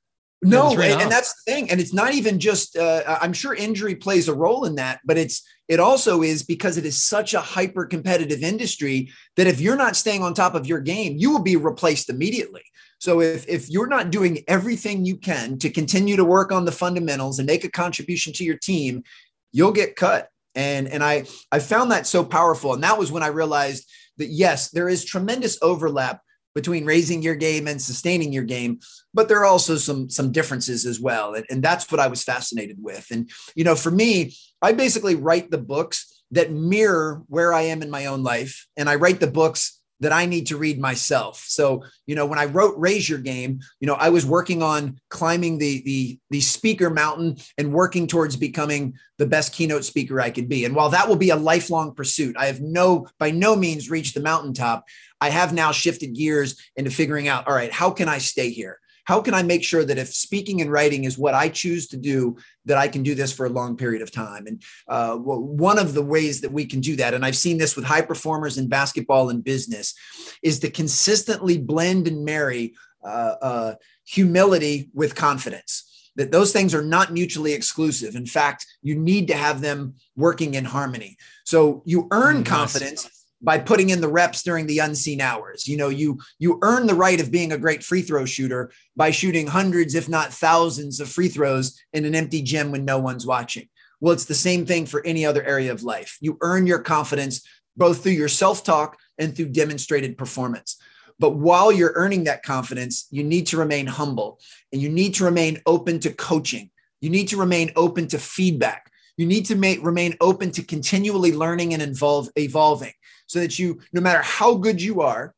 [0.44, 1.72] No, and, and, that's the thing.
[1.72, 5.18] And it's not even just, uh, I'm sure injury plays a role in that, but
[5.18, 9.76] it's, it also is because it is such a hyper competitive industry that if you're
[9.76, 12.62] not staying on top of your game, you will be replaced immediately.
[13.00, 16.72] So if, if you're not doing everything you can to continue to work on the
[16.72, 19.04] fundamentals and make a contribution to your team,
[19.52, 20.30] you'll get cut.
[20.54, 22.74] And, and I, I found that so powerful.
[22.74, 26.22] And that was when I realized that yes, there is tremendous overlap
[26.58, 28.80] between raising your game and sustaining your game
[29.14, 32.24] but there are also some some differences as well and, and that's what i was
[32.24, 37.54] fascinated with and you know for me i basically write the books that mirror where
[37.54, 40.58] i am in my own life and i write the books that I need to
[40.58, 41.44] read myself.
[41.48, 45.00] So, you know, when I wrote Raise Your Game, you know, I was working on
[45.10, 50.30] climbing the the the speaker mountain and working towards becoming the best keynote speaker I
[50.30, 50.66] could be.
[50.66, 54.14] And while that will be a lifelong pursuit, I have no by no means reached
[54.14, 54.86] the mountaintop.
[55.22, 58.80] I have now shifted gears into figuring out, all right, how can I stay here?
[59.08, 61.98] How can I make sure that if speaking and writing is what I choose to
[61.98, 64.48] do, that I can do this for a long period of time?
[64.48, 67.78] And uh, one of the ways that we can do that, and I've seen this
[67.78, 69.96] with high performers in basketball and business,
[70.44, 76.84] is to consistently blend and marry uh, uh, humility with confidence that those things are
[76.84, 78.16] not mutually exclusive.
[78.16, 81.16] In fact, you need to have them working in harmony.
[81.46, 85.68] So you earn mm, confidence by putting in the reps during the unseen hours.
[85.68, 89.12] You know, you you earn the right of being a great free throw shooter by
[89.12, 93.28] shooting hundreds if not thousands of free throws in an empty gym when no one's
[93.28, 93.68] watching.
[94.00, 96.18] Well, it's the same thing for any other area of life.
[96.22, 100.78] You earn your confidence both through your self-talk and through demonstrated performance.
[101.20, 104.40] But while you're earning that confidence, you need to remain humble
[104.72, 106.70] and you need to remain open to coaching.
[107.02, 108.92] You need to remain open to feedback.
[109.18, 112.94] You need to make, remain open to continually learning and involve, evolving
[113.28, 115.34] so that you, no matter how good you are,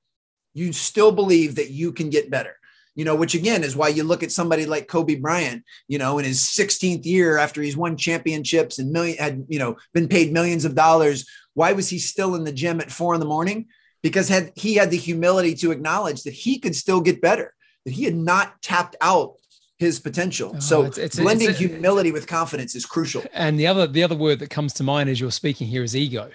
[0.54, 2.56] you still believe that you can get better.
[2.95, 6.19] You know, which again is why you look at somebody like Kobe Bryant, you know,
[6.19, 10.34] in his 16th year after he's won championships and million had, you know, been paid
[10.34, 11.25] millions of dollars.
[11.54, 13.67] Why was he still in the gym at four in the morning?
[14.02, 17.54] Because had he had the humility to acknowledge that he could still get better,
[17.86, 19.36] that he had not tapped out
[19.78, 20.54] his potential.
[20.56, 23.23] Oh, so it's, it's, blending it's, humility with confidence is crucial.
[23.32, 25.95] And the other the other word that comes to mind as you're speaking here is
[25.95, 26.30] ego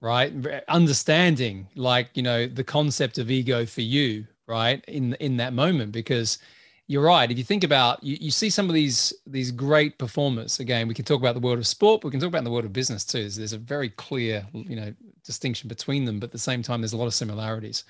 [0.00, 0.32] right?
[0.68, 5.92] Understanding like you know the concept of ego for you right in in that moment
[5.92, 6.38] because
[6.86, 7.30] you're right.
[7.30, 10.94] If you think about you, you see some of these these great performers again we
[10.94, 13.04] can talk about the world of sport we can talk about the world of business
[13.04, 13.20] too.
[13.20, 16.80] There's, there's a very clear you know distinction between them but at the same time
[16.80, 17.84] there's a lot of similarities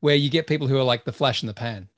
[0.00, 1.88] where you get people who are like the flash in the pan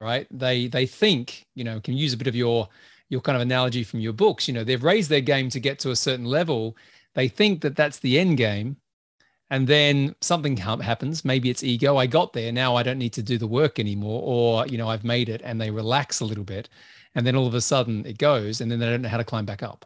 [0.00, 0.26] right?
[0.30, 2.68] They they think you know can use a bit of your
[3.08, 5.78] your kind of analogy from your books you know they've raised their game to get
[5.80, 6.76] to a certain level.
[7.14, 8.76] They think that that's the end game
[9.52, 11.26] and then something happens.
[11.26, 11.98] Maybe it's ego.
[11.98, 12.50] I got there.
[12.50, 14.22] Now i don't need to do the work anymore.
[14.24, 16.70] Or you know i've made it and they relax a little bit.
[17.14, 19.24] And then all of a sudden it goes and then they don't know how to
[19.24, 19.84] climb back up.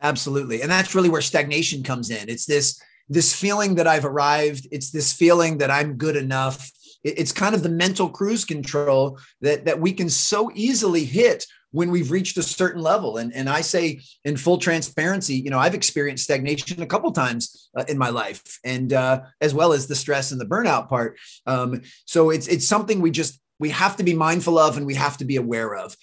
[0.00, 0.62] Absolutely.
[0.62, 2.30] And that's really where stagnation comes in.
[2.30, 2.80] It's this
[3.10, 4.66] this feeling that i've arrived.
[4.72, 6.70] It's this feeling that i'm good enough.
[7.04, 11.90] It's kind of the mental cruise control that that we can so easily hit when
[11.90, 13.16] we've reached a certain level.
[13.16, 17.68] And, and I say in full transparency, you know, I've experienced stagnation a couple times
[17.76, 21.18] uh, in my life and uh, as well as the stress and the burnout part.
[21.46, 24.94] Um, so it's, it's something we just, we have to be mindful of and we
[24.94, 25.96] have to be aware of.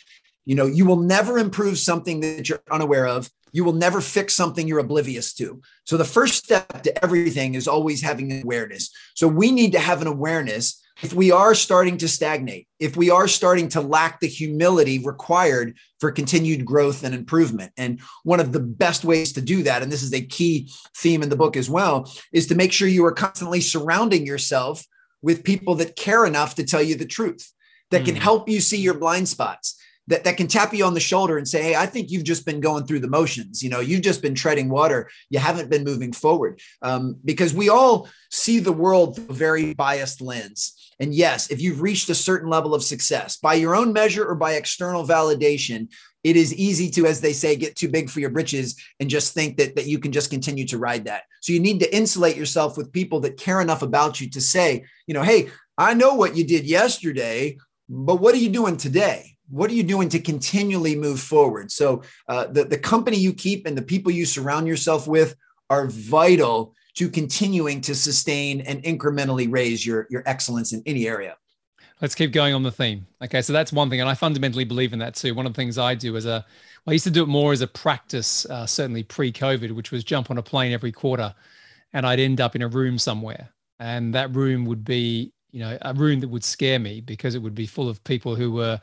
[0.46, 3.30] You know, you will never improve something that you're unaware of.
[3.52, 5.62] You will never fix something you're oblivious to.
[5.86, 8.92] So the first step to everything is always having awareness.
[9.16, 13.10] So we need to have an awareness if we are starting to stagnate, if we
[13.10, 17.72] are starting to lack the humility required for continued growth and improvement.
[17.78, 21.24] And one of the best ways to do that, and this is a key theme
[21.24, 24.86] in the book as well, is to make sure you are constantly surrounding yourself
[25.22, 27.52] with people that care enough to tell you the truth,
[27.92, 28.06] that mm.
[28.06, 28.22] can hmm.
[28.22, 29.80] help you see your blind spots,
[30.10, 32.46] that, that can tap you on the shoulder and say, Hey, I think you've just
[32.46, 33.64] been going through the motions.
[33.64, 35.10] You know, you've just been treading water.
[35.30, 36.60] You haven't been moving forward.
[36.82, 40.76] Um, because we all see the world through a very biased lens.
[41.00, 44.36] And yes, if you've reached a certain level of success by your own measure or
[44.36, 45.88] by external validation,
[46.24, 49.34] it is easy to, as they say, get too big for your britches and just
[49.34, 51.24] think that, that you can just continue to ride that.
[51.42, 54.84] So you need to insulate yourself with people that care enough about you to say,
[55.08, 57.58] you know, hey, I know what you did yesterday,
[57.88, 59.38] but what are you doing today?
[59.50, 61.72] What are you doing to continually move forward?
[61.72, 65.36] So uh, the, the company you keep and the people you surround yourself with
[65.70, 71.36] are vital to continuing to sustain and incrementally raise your, your excellence in any area.
[72.02, 73.08] Let's keep going on the theme.
[73.22, 75.36] Okay, so that's one thing, and I fundamentally believe in that too.
[75.36, 76.46] One of the things I do as a,
[76.86, 80.06] well, I used to do it more as a practice, uh, certainly pre-COVID, which was
[80.06, 81.36] jump on a plane every quarter,
[81.92, 85.78] and I'd end up in a room somewhere, and that room would be, you know,
[85.82, 88.80] a room that would scare me because it would be full of people who were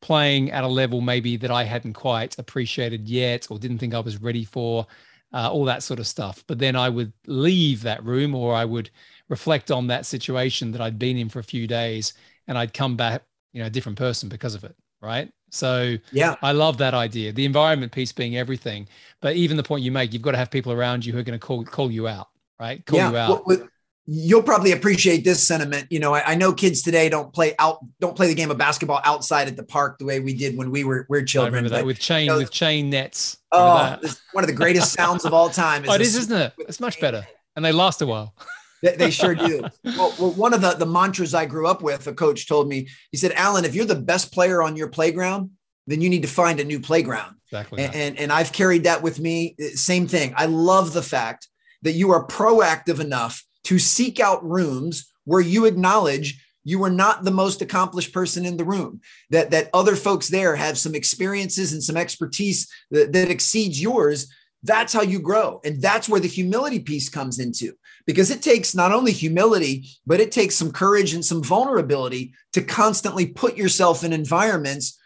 [0.00, 4.00] playing at a level maybe that I hadn't quite appreciated yet or didn't think I
[4.00, 4.86] was ready for,
[5.32, 6.44] uh, all that sort of stuff.
[6.46, 8.90] But then I would leave that room, or I would
[9.28, 12.14] reflect on that situation that I'd been in for a few days
[12.46, 13.22] and I'd come back,
[13.52, 14.74] you know, a different person because of it.
[15.00, 15.30] Right.
[15.50, 17.32] So yeah, I love that idea.
[17.32, 18.88] The environment piece being everything,
[19.20, 21.22] but even the point you make, you've got to have people around you who are
[21.22, 22.28] going to call call you out,
[22.58, 22.84] right?
[22.84, 23.10] Call yeah.
[23.10, 23.46] you out.
[23.46, 23.68] Well,
[24.10, 25.86] you'll probably appreciate this sentiment.
[25.90, 28.56] You know, I, I, know kids today don't play out, don't play the game of
[28.56, 31.66] basketball outside at the park the way we did when we were we're children.
[31.66, 33.36] That with chain you know, with chain nets.
[33.52, 33.98] Oh,
[34.32, 35.84] one of the greatest sounds of all time.
[35.84, 36.54] Is oh, it is, isn't it?
[36.60, 38.34] It's much better, and they last a while.
[38.80, 39.64] They, they sure do.
[39.82, 42.86] well, well, one of the, the mantras I grew up with, a coach told me,
[43.10, 45.50] he said, Alan, if you're the best player on your playground,
[45.88, 47.34] then you need to find a new playground.
[47.46, 47.82] Exactly.
[47.82, 49.56] And, and, and I've carried that with me.
[49.74, 50.32] Same thing.
[50.36, 51.48] I love the fact
[51.82, 57.24] that you are proactive enough to seek out rooms where you acknowledge you are not
[57.24, 59.00] the most accomplished person in the room
[59.30, 64.28] that that other folks there have some experiences and some expertise that, that exceeds yours
[64.62, 67.72] that's how you grow and that's where the humility piece comes into
[68.08, 72.62] because it takes not only humility, but it takes some courage and some vulnerability to
[72.62, 74.98] constantly put yourself in environments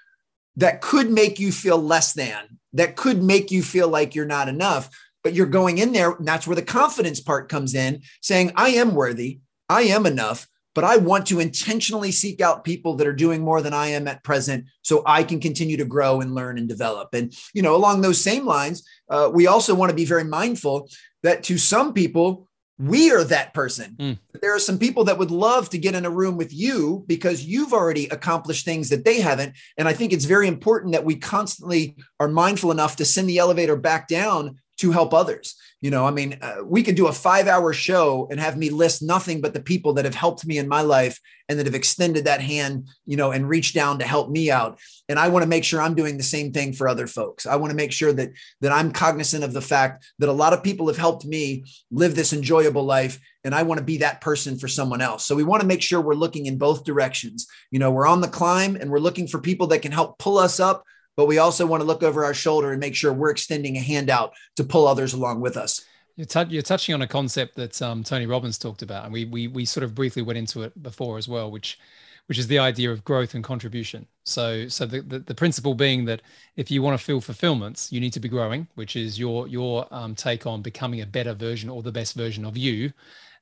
[0.54, 4.48] that could make you feel less than, that could make you feel like you're not
[4.48, 4.88] enough.
[5.24, 8.70] But you're going in there, and that's where the confidence part comes in, saying, I
[8.70, 13.12] am worthy, I am enough, but I want to intentionally seek out people that are
[13.12, 16.58] doing more than I am at present so I can continue to grow and learn
[16.58, 17.14] and develop.
[17.14, 20.88] And, you know, along those same lines, uh, we also want to be very mindful
[21.22, 22.48] that to some people,
[22.78, 23.94] we are that person.
[23.98, 24.18] Mm.
[24.40, 27.44] There are some people that would love to get in a room with you because
[27.44, 29.54] you've already accomplished things that they haven't.
[29.76, 33.38] And I think it's very important that we constantly are mindful enough to send the
[33.38, 35.56] elevator back down to help others.
[35.80, 38.70] You know, I mean, uh, we could do a five hour show and have me
[38.70, 41.18] list nothing but the people that have helped me in my life
[41.48, 44.78] and that have extended that hand, you know, and reached down to help me out.
[45.08, 47.46] And I want to make sure I'm doing the same thing for other folks.
[47.46, 50.52] I want to make sure that that I'm cognizant of the fact that a lot
[50.52, 54.20] of people have helped me live this enjoyable life and I want to be that
[54.20, 55.26] person for someone else.
[55.26, 57.48] So we want to make sure we're looking in both directions.
[57.72, 60.38] You know, we're on the climb and we're looking for people that can help pull
[60.38, 60.84] us up
[61.16, 63.80] but we also want to look over our shoulder and make sure we're extending a
[63.80, 65.84] hand out to pull others along with us.
[66.16, 69.24] You're, t- you're touching on a concept that um, Tony Robbins talked about, and we,
[69.24, 71.78] we we sort of briefly went into it before as well, which
[72.26, 74.06] which is the idea of growth and contribution.
[74.24, 76.22] So so the, the, the principle being that
[76.56, 79.86] if you want to feel fulfillments, you need to be growing, which is your your
[79.90, 82.92] um, take on becoming a better version or the best version of you.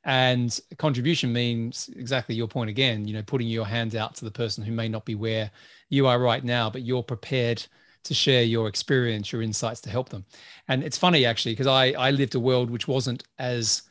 [0.05, 4.30] And contribution means exactly your point again, you know, putting your hand out to the
[4.30, 5.51] person who may not be where
[5.90, 7.64] you are right now, but you're prepared
[8.05, 10.24] to share your experience, your insights to help them.
[10.68, 13.82] And it's funny actually, because I, I lived a world which wasn't as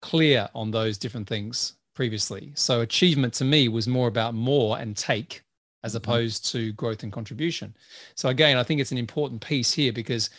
[0.00, 2.52] clear on those different things previously.
[2.54, 5.42] So achievement to me was more about more and take
[5.84, 5.98] as mm-hmm.
[5.98, 7.74] opposed to growth and contribution.
[8.14, 10.30] So again, I think it's an important piece here because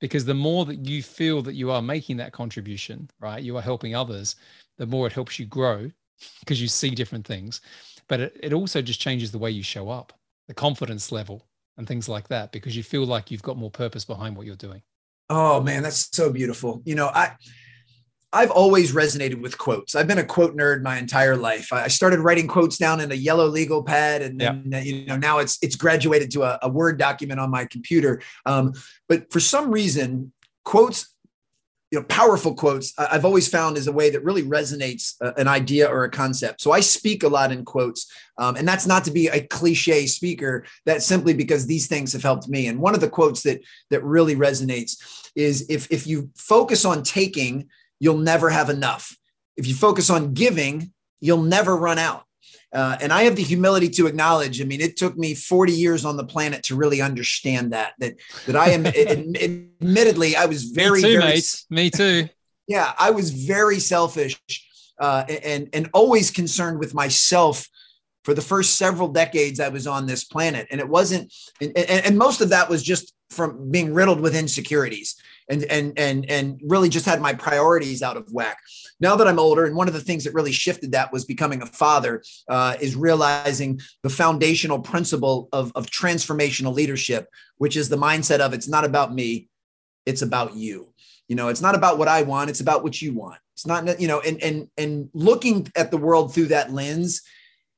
[0.00, 3.42] because the more that you feel that you are making that contribution, right?
[3.42, 4.36] You are helping others,
[4.80, 5.90] the more it helps you grow
[6.40, 7.60] because you see different things.
[8.08, 10.14] But it, it also just changes the way you show up
[10.48, 14.06] the confidence level and things like that because you feel like you've got more purpose
[14.06, 14.82] behind what you're doing.
[15.28, 16.82] Oh man, that's so beautiful.
[16.86, 17.32] You know, I
[18.32, 19.94] I've always resonated with quotes.
[19.94, 21.72] I've been a quote nerd my entire life.
[21.74, 24.80] I started writing quotes down in a yellow legal pad, and then yeah.
[24.80, 28.22] you know now it's it's graduated to a, a Word document on my computer.
[28.46, 28.72] Um,
[29.10, 30.32] but for some reason,
[30.64, 31.14] quotes
[31.90, 35.48] you know powerful quotes i've always found is a way that really resonates uh, an
[35.48, 36.60] idea or a concept.
[36.60, 38.10] So i speak a lot in quotes
[38.40, 40.64] um, and that's not to be a cliche speaker.
[40.86, 42.68] That's simply because these things have helped me.
[42.68, 43.60] And one of the quotes that
[43.90, 47.68] that really resonates is if if you focus on taking
[48.00, 49.14] you'll never have enough.
[49.58, 52.24] If you focus on giving you'll never run out
[52.72, 54.60] Uh, and I have the humility to acknowledge.
[54.60, 57.94] I mean, it took me 40 years on the planet to really understand that.
[57.98, 58.14] That
[58.46, 58.86] that I am.
[59.80, 61.64] admittedly, I was very, me too, very, mate.
[61.70, 62.28] Me too.
[62.68, 64.40] Yeah, I was very selfish
[65.00, 67.66] uh, and and always concerned with myself
[68.24, 70.68] for the first several decades I was on this planet.
[70.70, 75.16] And it wasn't, and, and, most of that was just from being riddled with insecurities
[75.50, 78.58] and and and and really just had my priorities out of whack.
[79.00, 81.60] Now that I'm older, and one of the things that really shifted that was becoming
[81.60, 87.28] a father, uh, is realizing the foundational principle of of transformational leadership,
[87.58, 89.48] which is the mindset of it's not about me,
[90.06, 90.92] it's about you.
[91.28, 93.38] You know, it's not about what I want, it's about what you want.
[93.54, 97.22] It's not, you know, and and and looking at the world through that lens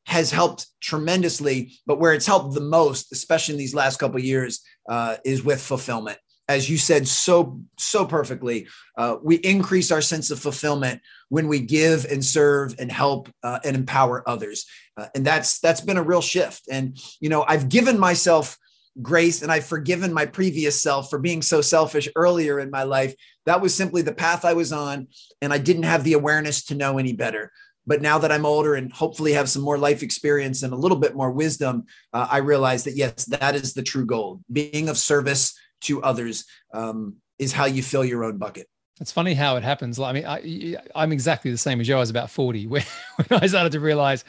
[0.06, 1.72] has helped tremendously.
[1.86, 5.60] But where it's helped the most, especially in these last couple years, uh, is with
[5.60, 6.18] fulfillment.
[6.48, 8.66] As you said so so perfectly
[8.98, 13.60] uh, we increase our sense of fulfillment when we give and serve and help uh,
[13.64, 14.66] and empower others.
[14.96, 16.64] Uh, and that's that's been a real shift.
[16.70, 18.58] And you know i've given myself
[19.00, 23.14] grace and i've forgiven my previous self for being so selfish earlier in my life.
[23.46, 25.06] That was simply the path i was on
[25.40, 27.52] and i didn't have the awareness to know any better
[27.86, 30.98] but now that i'm older and hopefully have some more life experience and a little
[30.98, 34.96] bit more wisdom uh, i realize that yes that is the true goal being of
[34.96, 38.68] service to others um, is how you fill your own bucket.
[39.00, 39.98] It's funny how it happens.
[39.98, 41.96] I mean, I, I'm exactly the same as you.
[41.96, 42.82] I was about 40 when,
[43.26, 44.24] when I started to realize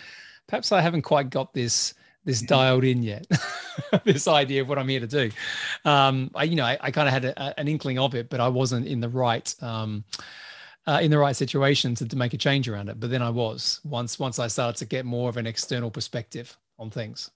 [0.47, 1.93] perhaps I haven't quite got this
[2.26, 2.47] this mm-hmm.
[2.47, 3.28] dialed in yet.
[4.06, 5.30] this idea of what I'm here to do.
[5.84, 8.39] Um, I, you know, I, I kind of had a, an inkling of it, but
[8.39, 10.06] I wasn't in the right um,
[10.88, 13.00] uh, in the right situation to, to make a change around it.
[13.00, 16.58] But then I was once once I started to get more of an external perspective
[16.80, 17.32] on things.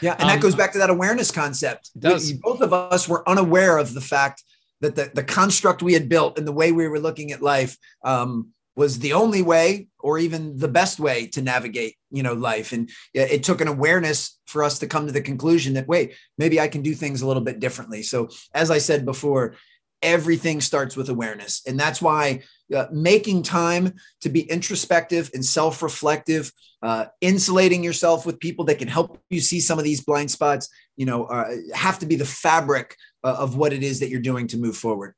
[0.00, 1.90] Yeah, and that um, goes back to that awareness concept.
[1.94, 4.42] We, both of us were unaware of the fact
[4.80, 7.76] that the, the construct we had built and the way we were looking at life
[8.04, 12.72] um, was the only way or even the best way to navigate you know life
[12.72, 16.60] and it took an awareness for us to come to the conclusion that wait maybe
[16.60, 19.54] i can do things a little bit differently so as i said before
[20.02, 22.42] everything starts with awareness and that's why
[22.74, 26.50] uh, making time to be introspective and self-reflective
[26.82, 30.68] uh, insulating yourself with people that can help you see some of these blind spots
[30.96, 34.20] you know uh, have to be the fabric uh, of what it is that you're
[34.20, 35.14] doing to move forward.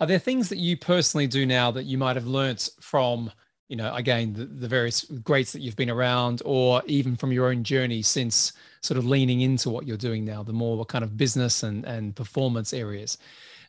[0.00, 3.30] Are there things that you personally do now that you might have learnt from
[3.68, 7.48] you know again the, the various greats that you've been around or even from your
[7.48, 8.52] own journey since
[8.82, 12.14] sort of leaning into what you're doing now the more kind of business and and
[12.14, 13.18] performance areas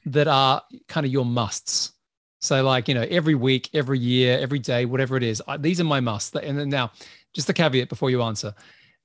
[0.06, 1.94] that are kind of your musts
[2.40, 5.82] so like, you know, every week, every year, every day, whatever it is, I, these
[5.82, 6.36] are my musts.
[6.36, 6.92] And then now,
[7.34, 8.54] just a caveat before you answer.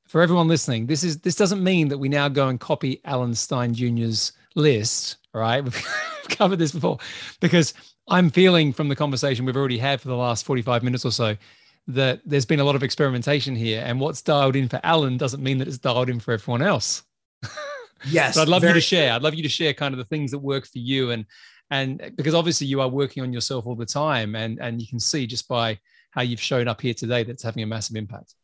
[0.06, 3.34] For everyone listening, this is this doesn't mean that we now go and copy Alan
[3.34, 5.64] Stein Jr.'s list, right?
[5.64, 5.86] We've
[6.28, 6.98] covered this before
[7.40, 7.72] because
[8.08, 11.36] I'm feeling from the conversation we've already had for the last 45 minutes or so
[11.86, 13.82] that there's been a lot of experimentation here.
[13.84, 17.02] And what's dialed in for Alan doesn't mean that it's dialed in for everyone else.
[18.10, 18.34] Yes.
[18.34, 19.12] so I'd love you to share.
[19.12, 21.24] I'd love you to share kind of the things that work for you and
[21.72, 25.00] and because obviously you are working on yourself all the time and and you can
[25.00, 25.78] see just by
[26.10, 28.34] how you've shown up here today that's having a massive impact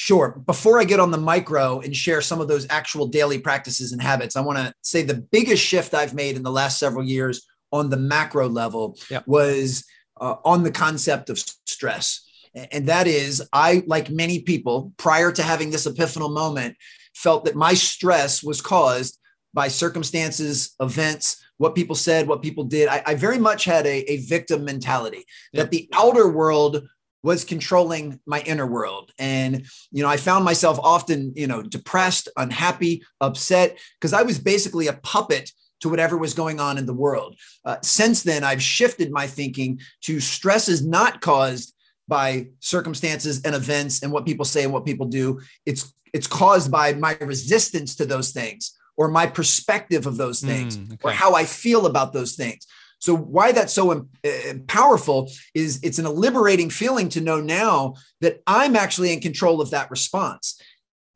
[0.00, 0.40] Sure.
[0.46, 4.00] Before I get on the micro and share some of those actual daily practices and
[4.00, 7.44] habits, I want to say the biggest shift I've made in the last several years
[7.72, 9.26] on the macro level yep.
[9.26, 9.84] was
[10.20, 12.24] uh, on the concept of stress.
[12.54, 16.76] And that is, I, like many people, prior to having this epiphanal moment,
[17.16, 19.18] felt that my stress was caused
[19.52, 22.88] by circumstances, events, what people said, what people did.
[22.88, 26.88] I, I very much had a, a victim mentality that the outer world
[27.22, 29.12] was controlling my inner world.
[29.18, 34.38] And, you know, I found myself often, you know, depressed, unhappy, upset, because I was
[34.38, 37.36] basically a puppet to whatever was going on in the world.
[37.64, 41.74] Uh, since then, I've shifted my thinking to stress is not caused
[42.06, 45.40] by circumstances and events and what people say and what people do.
[45.66, 50.76] It's it's caused by my resistance to those things or my perspective of those things
[50.76, 51.08] mm, okay.
[51.08, 52.66] or how I feel about those things.
[52.98, 57.94] So why that's so um, uh, powerful is it's an liberating feeling to know now
[58.20, 60.60] that I'm actually in control of that response.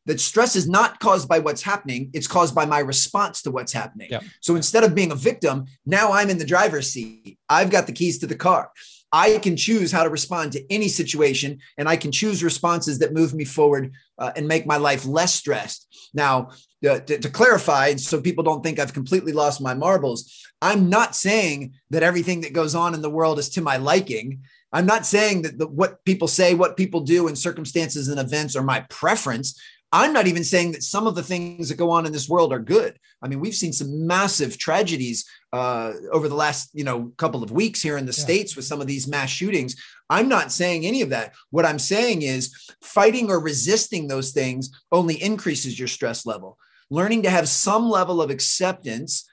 [0.06, 3.72] That stress is not caused by what's happening, it's caused by my response to what's
[3.72, 4.08] happening.
[4.10, 4.24] Yep.
[4.40, 7.38] So instead of being a victim, now I'm in the driver's seat.
[7.48, 8.70] I've got the keys to the car.
[9.12, 13.12] I can choose how to respond to any situation, and I can choose responses that
[13.12, 16.10] move me forward uh, and make my life less stressed.
[16.14, 16.50] Now,
[16.82, 21.74] to, to, clarify, so people don't think I've completely lost my marbles, I'm not saying
[21.90, 24.42] that everything that goes on in the world is to my liking.
[24.72, 28.54] I'm not saying that the, what people say, what people do, and circumstances and events
[28.54, 29.60] are my preference.
[29.90, 32.52] I'm not even saying that some of the things that go on in this world
[32.52, 32.98] are good.
[33.22, 37.50] I mean, we've seen some massive tragedies uh, over the last, you know, couple of
[37.50, 38.24] weeks here in the yeah.
[38.24, 39.76] states with some of these mass shootings.
[40.08, 41.34] I'm not saying any of that.
[41.50, 46.58] What I'm saying is fighting or resisting those things only increases your stress level.
[46.90, 49.28] Learning to have some level of acceptance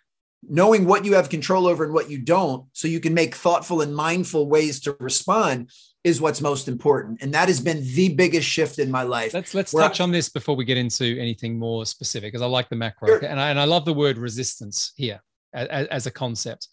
[0.47, 3.82] knowing what you have control over and what you don't so you can make thoughtful
[3.82, 5.70] and mindful ways to respond
[6.05, 9.53] is what's most important and that has been the biggest shift in my life let's
[9.53, 12.70] let's touch I, on this before we get into anything more specific because i like
[12.70, 13.26] the macro sure.
[13.26, 15.22] and, I, and i love the word resistance here
[15.54, 16.68] as, as a concept.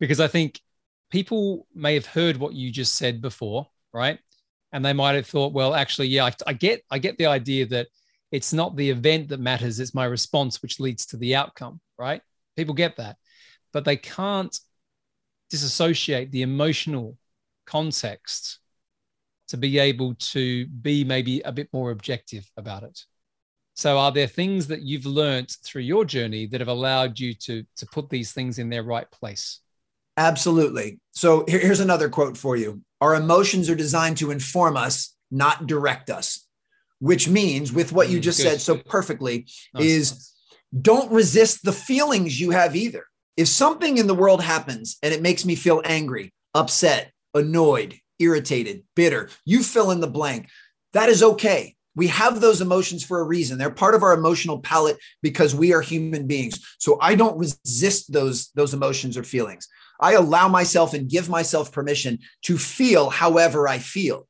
[0.00, 0.60] Because i think
[1.10, 4.18] people may have heard what you just said before right?
[4.72, 7.66] And they might have thought well actually yeah I, I get i get the idea
[7.66, 7.88] that
[8.30, 12.22] it's not the event that matters it's my response which leads to the outcome right?
[12.56, 13.16] People get that,
[13.72, 14.58] but they can't
[15.50, 17.16] disassociate the emotional
[17.66, 18.58] context
[19.48, 23.04] to be able to be maybe a bit more objective about it.
[23.74, 27.64] So, are there things that you've learned through your journey that have allowed you to,
[27.76, 29.60] to put these things in their right place?
[30.16, 31.00] Absolutely.
[31.12, 35.66] So, here, here's another quote for you Our emotions are designed to inform us, not
[35.66, 36.46] direct us,
[36.98, 38.48] which means, with what you mm, just Good.
[38.48, 39.84] said so perfectly, nice.
[39.84, 40.32] is
[40.78, 43.04] don't resist the feelings you have either.
[43.36, 48.82] If something in the world happens and it makes me feel angry, upset, annoyed, irritated,
[48.94, 50.48] bitter, you fill in the blank,
[50.92, 51.74] that is okay.
[51.94, 53.58] We have those emotions for a reason.
[53.58, 56.58] They're part of our emotional palette because we are human beings.
[56.78, 59.68] So I don't resist those, those emotions or feelings.
[60.00, 64.26] I allow myself and give myself permission to feel however I feel.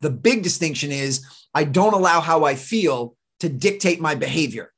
[0.00, 4.72] The big distinction is I don't allow how I feel to dictate my behavior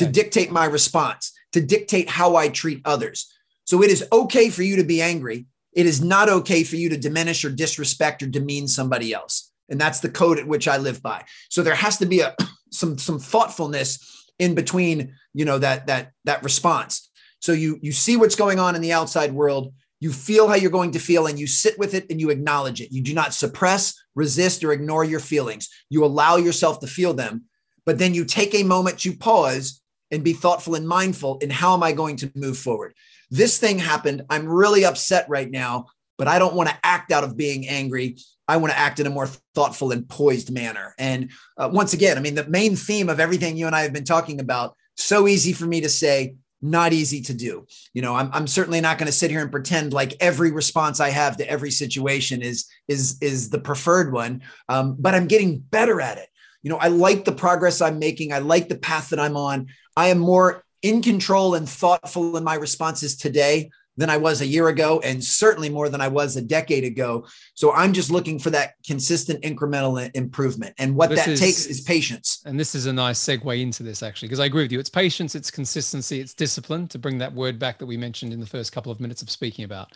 [0.00, 3.30] to dictate my response, to dictate how I treat others.
[3.64, 5.44] So it is okay for you to be angry.
[5.74, 9.49] It is not okay for you to diminish or disrespect or demean somebody else.
[9.70, 11.24] And that's the code at which I live by.
[11.48, 12.34] So there has to be a
[12.70, 17.10] some some thoughtfulness in between, you know, that that that response.
[17.40, 20.70] So you you see what's going on in the outside world, you feel how you're
[20.70, 22.92] going to feel and you sit with it and you acknowledge it.
[22.92, 25.68] You do not suppress, resist or ignore your feelings.
[25.90, 27.44] You allow yourself to feel them,
[27.84, 31.74] but then you take a moment to pause and be thoughtful and mindful in how
[31.74, 32.94] am I going to move forward.
[33.30, 34.22] This thing happened.
[34.28, 35.86] I'm really upset right now,
[36.20, 38.18] but I don't want to act out of being angry.
[38.46, 40.94] I want to act in a more thoughtful and poised manner.
[40.98, 43.94] And uh, once again, I mean, the main theme of everything you and I have
[43.94, 47.66] been talking about, so easy for me to say, not easy to do.
[47.94, 51.00] You know, I'm, I'm certainly not going to sit here and pretend like every response
[51.00, 54.42] I have to every situation is is is the preferred one.
[54.68, 56.28] Um, but I'm getting better at it.
[56.62, 58.34] You know, I like the progress I'm making.
[58.34, 59.68] I like the path that I'm on.
[59.96, 63.70] I am more in control and thoughtful in my responses today
[64.00, 67.26] than I was a year ago, and certainly more than I was a decade ago.
[67.52, 70.74] So I'm just looking for that consistent incremental improvement.
[70.78, 72.42] And what this that is, takes is patience.
[72.46, 74.80] And this is a nice segue into this, actually, because I agree with you.
[74.80, 78.40] It's patience, it's consistency, it's discipline to bring that word back that we mentioned in
[78.40, 79.92] the first couple of minutes of speaking about.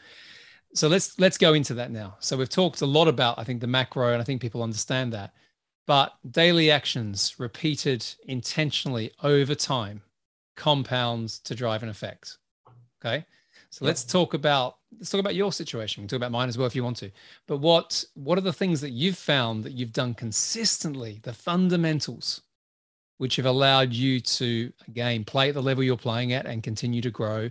[0.74, 2.16] So let's let's go into that now.
[2.20, 5.14] So we've talked a lot about, I think, the macro, and I think people understand
[5.14, 5.32] that.
[5.86, 10.02] But daily actions repeated intentionally over time
[10.56, 12.36] compounds to drive an effect.
[13.00, 13.24] Okay.
[13.74, 16.00] So let's talk about let's talk about your situation.
[16.00, 17.10] We can talk about mine as well if you want to.
[17.48, 22.42] But what what are the things that you've found that you've done consistently, the fundamentals,
[23.18, 27.00] which have allowed you to again play at the level you're playing at and continue
[27.00, 27.50] to grow,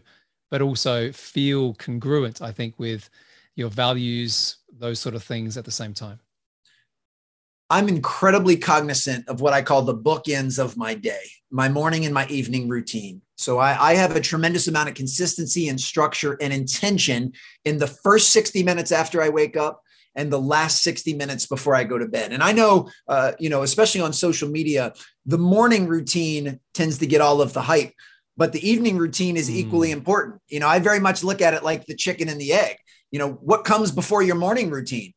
[0.50, 3.10] but also feel congruent, I think, with
[3.58, 6.22] your values, those sort of things at the same time?
[7.70, 12.14] I'm incredibly cognizant of what I call the bookends of my day, my morning and
[12.14, 13.22] my evening routine.
[13.44, 17.34] So I, I, have a tremendous amount of consistency and structure and intention
[17.66, 19.82] in the first 60 minutes after I wake up
[20.16, 22.32] and the last 60 minutes before I go to bed.
[22.32, 24.94] And I know, uh, you know, especially on social media,
[25.26, 27.94] the morning routine tends to get all of the hype,
[28.38, 29.94] but the evening routine is equally mm.
[29.94, 30.42] important.
[30.48, 32.78] You know, I very much look at it like the chicken and the egg.
[33.12, 35.14] You know, what comes before your morning routine?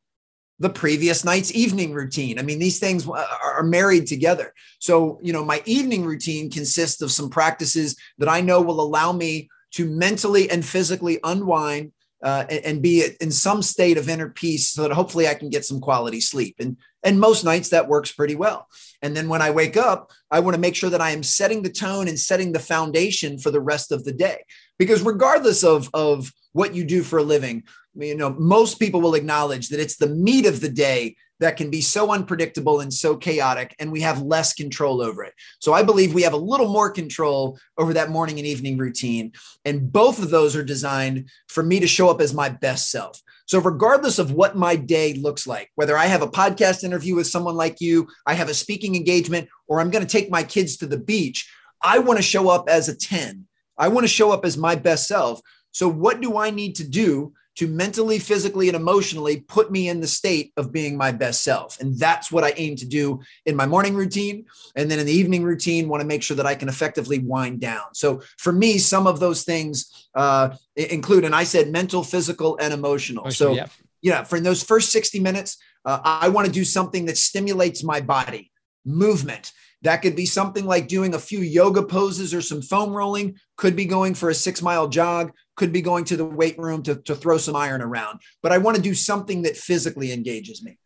[0.59, 2.39] The previous night's evening routine.
[2.39, 4.55] I mean, these things are married together.
[4.79, 9.13] So, you know, my evening routine consists of some practices that I know will allow
[9.13, 11.93] me to mentally and physically unwind
[12.23, 15.51] uh, and, and, be in some state of inner peace so that hopefully I can
[15.51, 16.57] get some quality sleep.
[16.59, 18.69] And, and most nights that works pretty well.
[19.03, 21.63] And then when I wake up, I want to make sure that I am setting
[21.63, 24.45] the tone and setting the foundation for the rest of the day.
[24.79, 27.65] Because regardless of, of what you do for a living,
[27.97, 31.71] you know, most people will acknowledge that it's the meat of the day that can
[31.71, 35.35] be so unpredictable and so chaotic, and we have less control over it.
[35.59, 39.33] So I believe we have a little more control over that morning and evening routine.
[39.65, 43.21] And both of those are designed for me to show up as my best self.
[43.47, 47.29] So, regardless of what my day looks like, whether I have a podcast interview with
[47.29, 50.77] someone like you, I have a speaking engagement, or I'm going to take my kids
[50.79, 51.49] to the beach,
[51.81, 53.47] I want to show up as a 10.
[53.79, 55.41] I want to show up as my best self.
[55.71, 60.01] So, what do I need to do to mentally, physically, and emotionally put me in
[60.01, 61.81] the state of being my best self?
[61.81, 64.47] And that's what I aim to do in my morning routine.
[64.75, 67.61] And then in the evening routine, want to make sure that I can effectively wind
[67.61, 67.95] down.
[67.95, 72.73] So, for me, some of those things uh, include, and I said mental, physical, and
[72.73, 73.31] emotional.
[73.31, 73.67] so, yeah.
[74.03, 78.01] yeah, for those first 60 minutes, uh, I want to do something that stimulates my
[78.01, 78.51] body,
[78.85, 79.53] movement.
[79.87, 83.77] That could be something like doing a few yoga poses or some foam rolling, could
[83.77, 86.97] be going for a six mile jog, could be going to the weight room to,
[87.03, 88.19] to throw some iron around.
[88.43, 90.77] But I want to do something that physically engages me.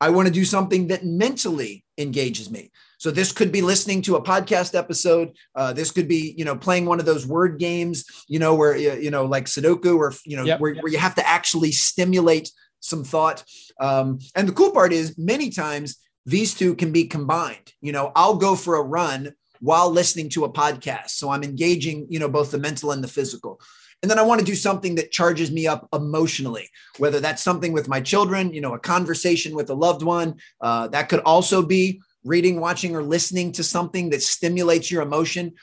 [0.00, 2.70] I want to do something that mentally engages me.
[2.98, 5.32] So this could be listening to a podcast episode.
[5.56, 8.76] Uh, this could be, you know, playing one of those word games, you know, where
[8.76, 10.82] you know, like Sudoku, or you know, yep, where, yep.
[10.84, 13.42] where you have to actually stimulate some thought.
[13.80, 15.96] Um, and the cool part is, many times
[16.26, 17.72] these two can be combined.
[17.80, 22.06] You know, I'll go for a run while listening to a podcast, so I'm engaging,
[22.10, 23.60] you know, both the mental and the physical.
[24.02, 26.68] And then I want to do something that charges me up emotionally,
[26.98, 30.34] whether that's something with my children, you know, a conversation with a loved one.
[30.60, 35.54] Uh, that could also be reading, watching, or listening to something that stimulates your emotion.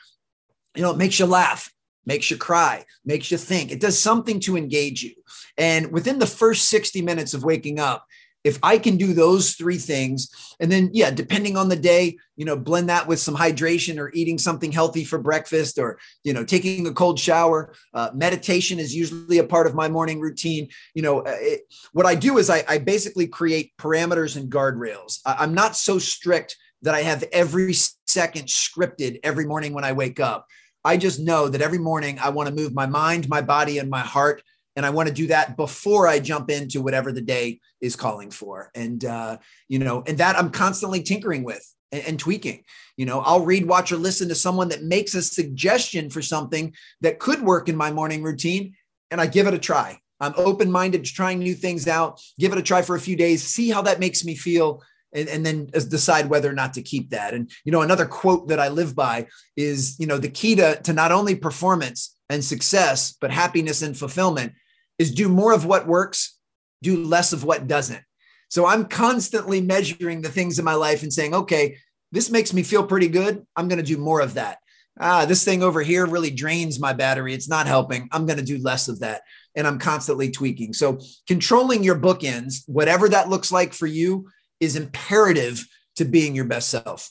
[0.75, 1.71] You know, it makes you laugh,
[2.05, 3.71] makes you cry, makes you think.
[3.71, 5.13] It does something to engage you.
[5.57, 8.07] And within the first 60 minutes of waking up,
[8.43, 10.29] if I can do those three things,
[10.59, 14.11] and then, yeah, depending on the day, you know, blend that with some hydration or
[14.13, 17.73] eating something healthy for breakfast or, you know, taking a cold shower.
[17.93, 20.67] Uh, meditation is usually a part of my morning routine.
[20.95, 21.61] You know, uh, it,
[21.93, 25.19] what I do is I, I, basically create parameters and guardrails.
[25.25, 27.73] I, I'm not so strict that I have every
[28.07, 30.47] second scripted every morning when I wake up.
[30.83, 33.89] I just know that every morning I want to move my mind, my body, and
[33.89, 34.41] my heart
[34.75, 38.31] and I want to do that before I jump into whatever the day is calling
[38.31, 38.71] for.
[38.73, 42.63] And uh, you know, and that I'm constantly tinkering with and, and, tweaking.
[42.97, 46.73] You know, I'll read, watch, or listen to someone that makes a suggestion for something
[47.01, 48.75] that could work in my morning routine,
[49.09, 49.99] and I give it a try.
[50.19, 52.21] I'm open-minded to trying new things out.
[52.39, 54.83] Give it a try for a few days, see how that makes me feel.
[55.13, 57.33] And, and then decide whether or not to keep that.
[57.33, 60.81] And you know, another quote that I live by is, you know, the key to,
[60.83, 64.53] to not only performance and success, but happiness and fulfillment
[65.01, 66.37] is do more of what works,
[66.83, 68.03] do less of what doesn't.
[68.49, 71.77] So I'm constantly measuring the things in my life and saying, okay,
[72.11, 73.43] this makes me feel pretty good.
[73.55, 74.59] I'm going to do more of that.
[74.99, 77.33] Ah, this thing over here really drains my battery.
[77.33, 78.09] It's not helping.
[78.11, 79.21] I'm going to do less of that.
[79.55, 80.73] And I'm constantly tweaking.
[80.73, 84.29] So controlling your bookends, whatever that looks like for you,
[84.59, 87.09] is imperative to being your best self.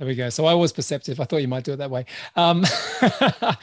[0.00, 0.30] There we go.
[0.30, 1.20] So I was perceptive.
[1.20, 2.06] I thought you might do it that way.
[2.34, 2.62] Um,
[3.02, 3.58] the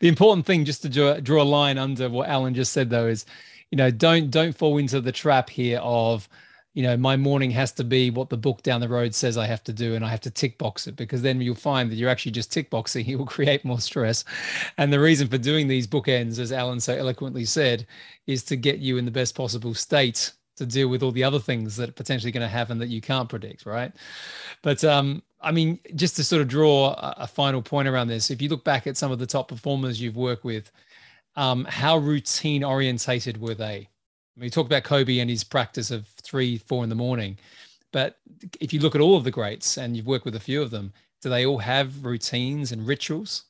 [0.00, 3.24] important thing, just to draw, draw a line under what Alan just said, though, is
[3.70, 6.28] you know don't don't fall into the trap here of
[6.74, 9.46] you know my morning has to be what the book down the road says I
[9.46, 11.94] have to do, and I have to tick box it because then you'll find that
[11.94, 13.06] you're actually just tick boxing.
[13.08, 14.24] It will create more stress.
[14.78, 17.86] And the reason for doing these bookends, as Alan so eloquently said,
[18.26, 21.38] is to get you in the best possible state to deal with all the other
[21.38, 23.92] things that are potentially going to happen that you can't predict, right?
[24.62, 28.30] But um, I mean, just to sort of draw a, a, final point around this,
[28.30, 30.70] if you look back at some of the top performers you've worked with,
[31.36, 33.88] um, how routine orientated were they?
[34.36, 37.38] I mean, you talk about Kobe and his practice of three, four in the morning,
[37.92, 38.18] but
[38.60, 40.70] if you look at all of the greats and you've worked with a few of
[40.70, 43.44] them, do they all have routines and rituals?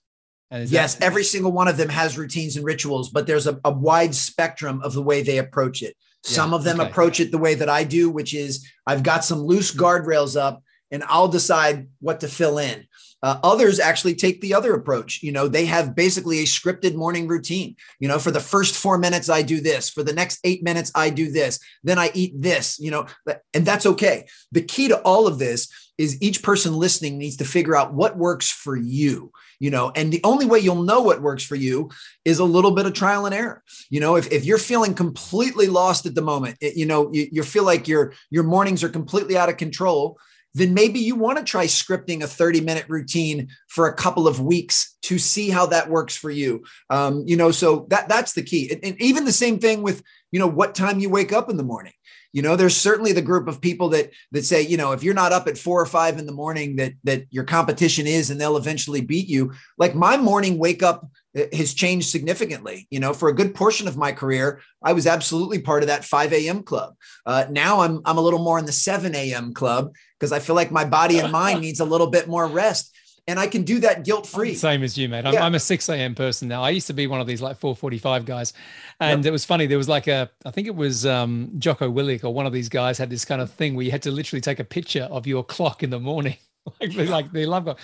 [0.50, 3.60] And yes, that- every single one of them has routines and rituals, but there's a,
[3.64, 5.96] a wide spectrum of the way they approach it.
[6.22, 6.88] Some yeah, of them okay.
[6.88, 10.62] approach it the way that I do, which is I've got some loose guardrails up
[10.90, 12.86] and I'll decide what to fill in.
[13.22, 15.22] Uh, others actually take the other approach.
[15.22, 17.76] You know, they have basically a scripted morning routine.
[17.98, 19.90] You know, for the first four minutes, I do this.
[19.90, 21.58] For the next eight minutes, I do this.
[21.82, 23.06] Then I eat this, you know,
[23.54, 24.26] and that's okay.
[24.52, 25.68] The key to all of this
[25.98, 30.12] is each person listening needs to figure out what works for you you know and
[30.12, 31.90] the only way you'll know what works for you
[32.24, 35.66] is a little bit of trial and error you know if, if you're feeling completely
[35.66, 38.88] lost at the moment it, you know you, you feel like your your mornings are
[38.88, 40.18] completely out of control
[40.56, 44.40] then maybe you want to try scripting a 30 minute routine for a couple of
[44.40, 46.64] weeks to see how that works for you.
[46.88, 48.70] Um, you know, so that that's the key.
[48.72, 50.02] And, and even the same thing with,
[50.32, 51.92] you know, what time you wake up in the morning.
[52.36, 55.14] You know, there's certainly the group of people that that say, you know, if you're
[55.14, 58.38] not up at four or five in the morning, that that your competition is, and
[58.38, 59.54] they'll eventually beat you.
[59.78, 62.88] Like my morning wake up has changed significantly.
[62.90, 66.04] You know, for a good portion of my career, I was absolutely part of that
[66.04, 66.62] 5 a.m.
[66.62, 66.96] club.
[67.24, 69.54] Uh, now I'm I'm a little more in the 7 a.m.
[69.54, 72.94] club because I feel like my body and mind needs a little bit more rest.
[73.28, 74.54] And I can do that guilt free.
[74.54, 75.26] Same as you, mate.
[75.26, 75.44] I'm, yeah.
[75.44, 76.14] I'm, a 6 a.m.
[76.14, 76.62] person now.
[76.62, 78.52] I used to be one of these like 4:45 guys,
[79.00, 79.28] and yep.
[79.28, 79.66] it was funny.
[79.66, 82.68] There was like a, I think it was um, Jocko Willink or one of these
[82.68, 85.26] guys had this kind of thing where you had to literally take a picture of
[85.26, 86.36] your clock in the morning,
[86.80, 87.80] like like the alarm clock.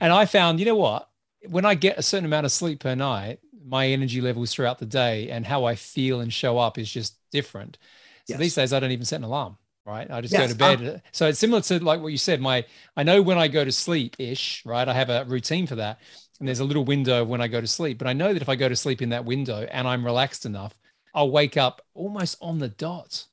[0.00, 1.08] And I found, you know what?
[1.48, 4.86] When I get a certain amount of sleep per night, my energy levels throughout the
[4.86, 7.78] day and how I feel and show up is just different.
[8.26, 8.40] So yes.
[8.40, 9.56] these days, I don't even set an alarm
[9.86, 10.10] right?
[10.10, 10.94] I just yes, go to bed.
[10.94, 12.40] Um, so it's similar to like what you said.
[12.40, 12.64] My
[12.96, 14.88] I know when I go to sleep ish, right?
[14.88, 15.98] I have a routine for that.
[16.40, 17.98] And there's a little window when I go to sleep.
[17.98, 20.46] But I know that if I go to sleep in that window and I'm relaxed
[20.46, 20.78] enough,
[21.14, 23.24] I'll wake up almost on the dot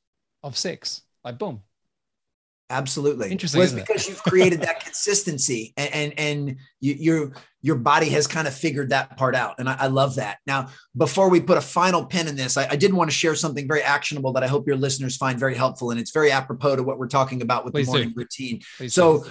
[0.43, 1.01] of six.
[1.23, 1.63] Like boom,
[2.71, 3.29] Absolutely.
[3.29, 3.59] Interesting.
[3.59, 8.27] Well, it's because you've created that consistency and, and, and you, your, your body has
[8.27, 9.55] kind of figured that part out.
[9.59, 10.39] And I, I, love that.
[10.47, 13.35] Now, before we put a final pin in this, I, I, did want to share
[13.35, 15.91] something very actionable that I hope your listeners find very helpful.
[15.91, 18.15] And it's very apropos to what we're talking about with Please the morning do.
[18.15, 18.61] routine.
[18.77, 19.29] Please so do.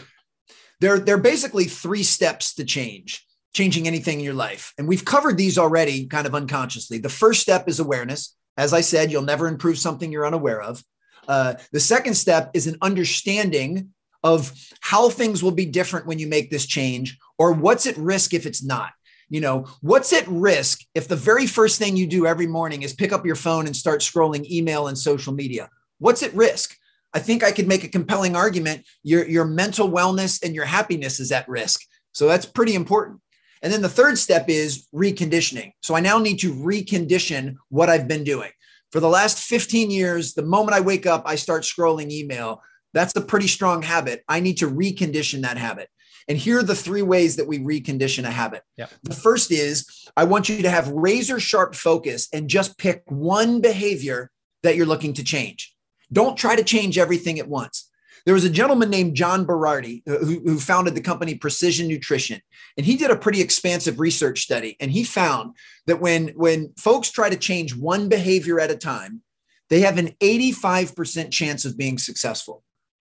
[0.80, 4.74] there, there are basically three steps to change, changing anything in your life.
[4.78, 6.98] And we've covered these already kind of unconsciously.
[6.98, 8.36] The first step is awareness.
[8.56, 10.84] As I said, you'll never improve something you're unaware of.
[11.30, 13.90] Uh, the second step is an understanding
[14.24, 18.34] of how things will be different when you make this change or what's at risk
[18.34, 18.90] if it's not.
[19.28, 22.92] You know, what's at risk if the very first thing you do every morning is
[22.92, 25.70] pick up your phone and start scrolling email and social media?
[25.98, 26.76] What's at risk?
[27.14, 28.84] I think I could make a compelling argument.
[29.04, 31.80] Your, your mental wellness and your happiness is at risk.
[32.10, 33.20] So that's pretty important.
[33.62, 35.74] And then the third step is reconditioning.
[35.80, 38.50] So I now need to recondition what I've been doing
[38.90, 42.62] for the last 15 years, the moment I wake up, I start scrolling email.
[42.92, 44.24] That's a pretty strong habit.
[44.28, 45.88] I need to recondition that habit.
[46.28, 48.62] And here are the three ways that we recondition a habit.
[48.76, 48.90] Yep.
[49.04, 53.60] The first is I want you to have razor sharp focus and just pick one
[53.60, 54.30] behavior
[54.62, 55.74] that you're looking to change.
[56.12, 57.89] Don't try to change everything at once.
[58.24, 62.40] There was a gentleman named John Berardi uh, who, who founded the company Precision Nutrition,
[62.76, 64.76] and he did a pretty expansive research study.
[64.80, 65.54] And he found
[65.86, 69.22] that when, when folks try to change one behavior at a time,
[69.68, 72.62] they have an 85% chance of being successful.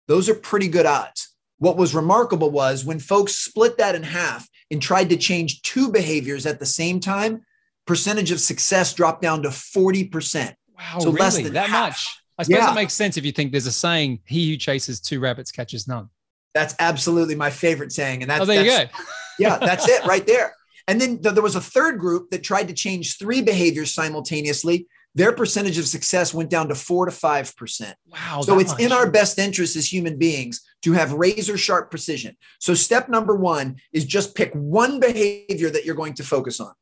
[0.08, 1.34] Those are pretty good odds.
[1.58, 5.90] What was remarkable was when folks split that in half and tried to change two
[5.90, 7.44] behaviors at the same time,
[7.86, 10.54] percentage of success dropped down to 40%.
[10.76, 11.20] Wow, so really?
[11.20, 11.90] less than that half.
[11.90, 12.21] much.
[12.42, 12.72] I suppose yeah.
[12.72, 15.86] it makes sense if you think there's a saying, he who chases two rabbits catches
[15.86, 16.08] none.
[16.54, 18.22] That's absolutely my favorite saying.
[18.22, 19.04] And that's, oh, there that's, you go.
[19.38, 20.54] yeah, that's it right there.
[20.88, 24.88] And then th- there was a third group that tried to change three behaviors simultaneously.
[25.14, 27.96] Their percentage of success went down to four to five percent.
[28.08, 28.40] Wow.
[28.42, 28.80] So it's much.
[28.80, 32.36] in our best interest as human beings to have razor sharp precision.
[32.58, 36.72] So step number one is just pick one behavior that you're going to focus on.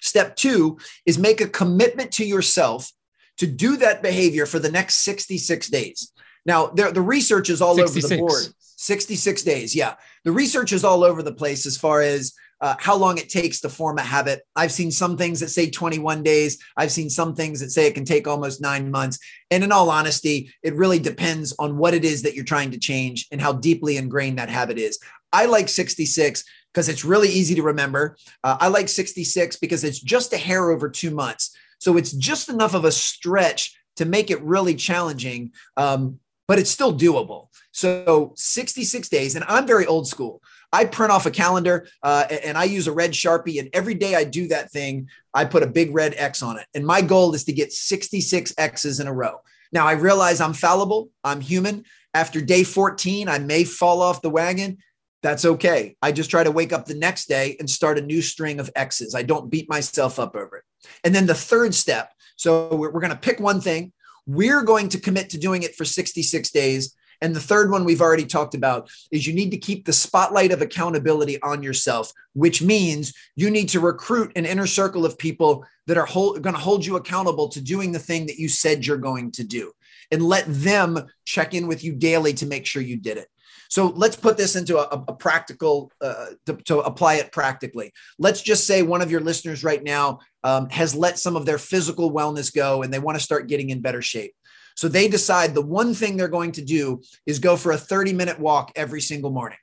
[0.00, 2.90] Step two is make a commitment to yourself
[3.38, 6.12] to do that behavior for the next 66 days.
[6.44, 8.04] Now, there, the research is all 66.
[8.04, 8.42] over the board.
[8.76, 9.74] 66 days.
[9.74, 9.94] Yeah.
[10.24, 13.60] The research is all over the place as far as uh, how long it takes
[13.60, 14.42] to form a habit.
[14.56, 16.58] I've seen some things that say 21 days.
[16.76, 19.18] I've seen some things that say it can take almost nine months.
[19.50, 22.78] And in all honesty, it really depends on what it is that you're trying to
[22.78, 24.98] change and how deeply ingrained that habit is.
[25.32, 28.16] I like 66 because it's really easy to remember.
[28.42, 31.56] Uh, I like 66 because it's just a hair over two months.
[31.78, 36.70] So it's just enough of a stretch to make it really challenging, um, but it's
[36.70, 37.48] still doable.
[37.72, 40.42] So 66 days, and I'm very old school.
[40.72, 44.14] I print off a calendar uh, and I use a red Sharpie, and every day
[44.14, 46.66] I do that thing, I put a big red X on it.
[46.74, 49.40] And my goal is to get 66 X's in a row.
[49.72, 51.84] Now I realize I'm fallible, I'm human.
[52.14, 54.78] After day 14, I may fall off the wagon.
[55.22, 55.96] That's okay.
[56.00, 58.70] I just try to wake up the next day and start a new string of
[58.76, 59.14] X's.
[59.14, 60.64] I don't beat myself up over it.
[61.02, 63.92] And then the third step so we're, we're going to pick one thing.
[64.26, 66.94] We're going to commit to doing it for 66 days.
[67.20, 70.52] And the third one we've already talked about is you need to keep the spotlight
[70.52, 75.66] of accountability on yourself, which means you need to recruit an inner circle of people
[75.88, 78.96] that are going to hold you accountable to doing the thing that you said you're
[78.96, 79.72] going to do.
[80.12, 83.26] And let them check in with you daily to make sure you did it.
[83.68, 87.92] So let's put this into a, a practical, uh, to, to, apply it practically.
[88.18, 91.58] Let's just say one of your listeners right now um, has let some of their
[91.58, 94.34] physical wellness go and they want to start getting in better shape.
[94.74, 98.12] So they decide the one thing they're going to do is go for a 30
[98.12, 99.58] minute walk every single morning.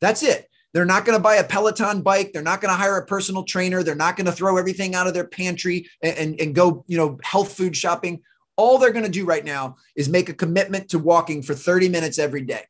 [0.00, 0.46] That's it.
[0.74, 2.32] They're not going to buy a Peloton bike.
[2.32, 3.82] They're not going to hire a personal trainer.
[3.82, 6.98] They're not going to throw everything out of their pantry and, and, and go, you
[6.98, 8.20] know, health food shopping.
[8.56, 11.88] All they're going to do right now is make a commitment to walking for 30
[11.88, 12.64] minutes every day.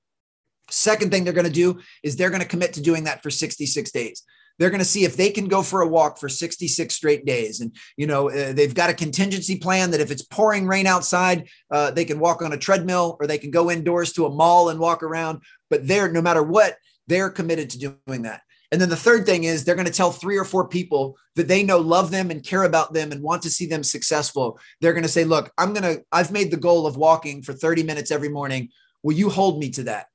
[0.70, 3.30] Second thing they're going to do is they're going to commit to doing that for
[3.30, 4.22] 66 days.
[4.58, 7.60] They're going to see if they can go for a walk for 66 straight days.
[7.60, 11.48] And, you know, uh, they've got a contingency plan that if it's pouring rain outside,
[11.70, 14.68] uh, they can walk on a treadmill or they can go indoors to a mall
[14.68, 15.42] and walk around.
[15.70, 16.76] But they're, no matter what,
[17.08, 18.42] They're committed to doing that.
[18.70, 21.48] And then the third thing is they're going to tell three or four people that
[21.48, 24.58] they know love them and care about them and want to see them successful.
[24.80, 27.54] They're going to say, Look, I'm going to, I've made the goal of walking for
[27.54, 28.68] 30 minutes every morning.
[29.02, 30.08] Will you hold me to that?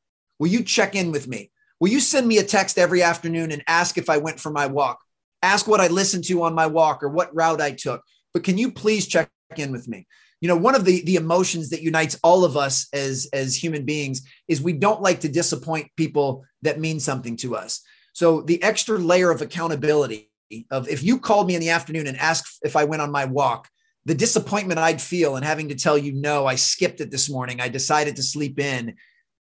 [0.43, 1.51] Will you check in with me?
[1.79, 4.67] Will you send me a text every afternoon and ask if I went for my
[4.67, 4.99] walk?
[5.41, 8.01] Ask what I listened to on my walk or what route I took.
[8.33, 10.05] But can you please check in with me?
[10.41, 13.85] You know, one of the, the emotions that unites all of us as, as human
[13.85, 17.79] beings is we don't like to disappoint people that mean something to us.
[18.11, 20.29] So the extra layer of accountability
[20.71, 23.23] of if you called me in the afternoon and asked if I went on my
[23.23, 23.69] walk,
[24.03, 27.61] the disappointment I'd feel and having to tell you, no, I skipped it this morning.
[27.61, 28.95] I decided to sleep in.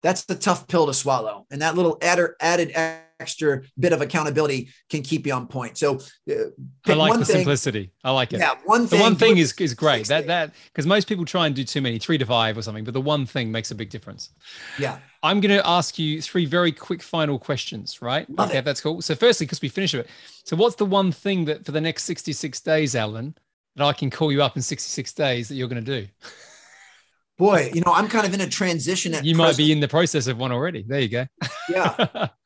[0.01, 1.45] That's the tough pill to swallow.
[1.51, 2.71] And that little added, added
[3.19, 5.77] extra bit of accountability can keep you on point.
[5.77, 6.33] So uh,
[6.87, 7.37] I like the thing.
[7.37, 7.91] simplicity.
[8.03, 8.39] I like it.
[8.39, 8.99] Yeah, one thing.
[8.99, 10.07] The one thing is is great.
[10.07, 12.83] That that because most people try and do too many, three to five or something,
[12.83, 14.29] but the one thing makes a big difference.
[14.77, 14.99] Yeah.
[15.21, 18.29] I'm going to ask you three very quick final questions, right?
[18.29, 18.65] Love okay, it.
[18.65, 19.01] that's cool.
[19.01, 20.07] So, firstly, because we finished it,
[20.45, 23.35] so what's the one thing that for the next 66 days, Alan,
[23.75, 26.07] that I can call you up in 66 days that you're going to do?
[27.39, 29.15] Boy, you know, I'm kind of in a transition.
[29.23, 30.83] you might be in the process of one already.
[30.85, 31.25] There you go.
[31.69, 32.27] yeah.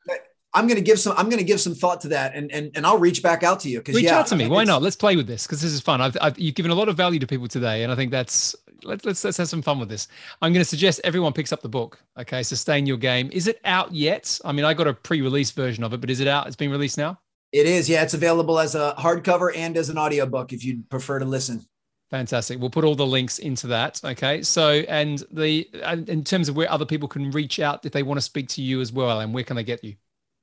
[0.54, 1.16] I'm going to give some.
[1.16, 3.58] I'm going to give some thought to that, and and and I'll reach back out
[3.60, 4.46] to you because reach yeah, out to me.
[4.46, 4.82] Why not?
[4.82, 6.00] Let's play with this because this is fun.
[6.00, 8.54] I've, I've, you've given a lot of value to people today, and I think that's
[8.84, 10.06] let's let's let's have some fun with this.
[10.40, 12.00] I'm going to suggest everyone picks up the book.
[12.16, 13.30] Okay, sustain your game.
[13.32, 14.38] Is it out yet?
[14.44, 16.46] I mean, I got a pre-release version of it, but is it out?
[16.46, 17.18] It's been released now.
[17.50, 17.88] It is.
[17.88, 21.66] Yeah, it's available as a hardcover and as an audiobook if you'd prefer to listen.
[22.10, 22.60] Fantastic.
[22.60, 24.00] We'll put all the links into that.
[24.04, 24.42] Okay.
[24.42, 25.68] So, and the
[26.06, 28.62] in terms of where other people can reach out if they want to speak to
[28.62, 29.94] you as well, and where can they get you?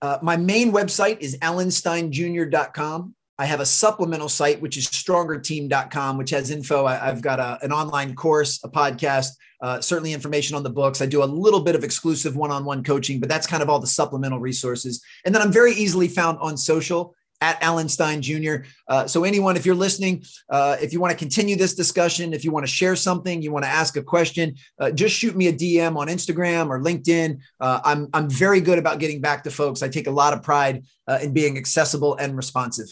[0.01, 3.15] Uh, my main website is alansteinjr.com.
[3.37, 6.85] I have a supplemental site, which is strongerteam.com, which has info.
[6.85, 9.29] I, have got a, an online course, a podcast,
[9.61, 11.01] uh, certainly information on the books.
[11.01, 13.69] I do a little bit of exclusive one on one coaching, but that's kind of
[13.69, 15.03] all the supplemental resources.
[15.25, 18.57] And then I'm very easily found on social at Alan Stein Jr.
[18.87, 22.45] Uh, so, anyone, if you're listening, uh, if you want to continue this discussion, if
[22.45, 25.47] you want to share something, you want to ask a question, uh, just shoot me
[25.47, 27.39] a DM on Instagram or LinkedIn.
[27.59, 29.81] Uh, I'm, I'm very good about getting back to folks.
[29.81, 32.87] I take a lot of pride uh, in being accessible and responsive.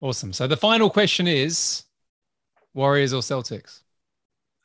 [0.00, 0.32] Awesome.
[0.32, 1.84] So, the final question is
[2.74, 3.80] Warriors or Celtics?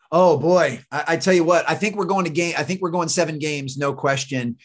[0.09, 2.55] Oh boy, I, I tell you what, I think we're going to game.
[2.57, 4.57] I think we're going seven games, no question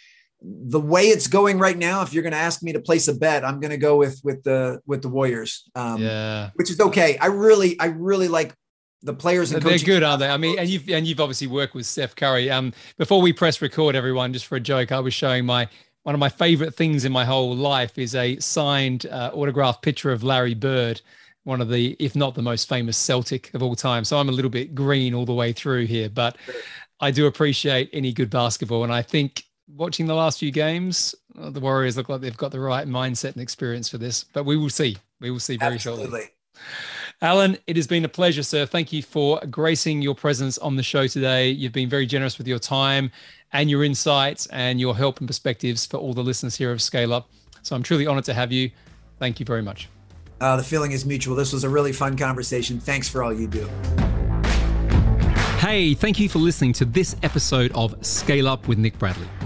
[0.44, 3.14] the way it's going right now, if you're going to ask me to place a
[3.14, 5.68] bet, I'm going to go with with the with the Warriors.
[5.74, 7.16] Um, yeah, which is okay.
[7.18, 8.54] I really, I really like
[9.02, 9.52] the players.
[9.52, 10.28] And they're good, aren't they?
[10.28, 12.50] I mean, and you've and you've obviously worked with Steph Curry.
[12.50, 15.68] Um, before we press record, everyone, just for a joke, I was showing my
[16.02, 20.10] one of my favorite things in my whole life is a signed uh, autographed picture
[20.10, 21.00] of Larry Bird,
[21.44, 24.04] one of the, if not the most famous Celtic of all time.
[24.04, 26.36] So I'm a little bit green all the way through here, but
[26.98, 31.50] I do appreciate any good basketball, and I think watching the last few games, uh,
[31.50, 34.24] the Warriors look like they've got the right mindset and experience for this.
[34.32, 34.96] But we will see.
[35.20, 36.04] We will see very Absolutely.
[36.04, 36.30] shortly.
[37.20, 38.66] Alan, it has been a pleasure, sir.
[38.66, 41.50] Thank you for gracing your presence on the show today.
[41.50, 43.12] You've been very generous with your time
[43.52, 47.12] and your insights and your help and perspectives for all the listeners here of Scale
[47.12, 47.30] Up.
[47.62, 48.72] So I'm truly honored to have you.
[49.20, 49.88] Thank you very much.
[50.40, 51.36] Uh, the feeling is mutual.
[51.36, 52.80] This was a really fun conversation.
[52.80, 53.68] Thanks for all you do.
[55.58, 59.28] Hey, thank you for listening to this episode of Scale Up with Nick Bradley.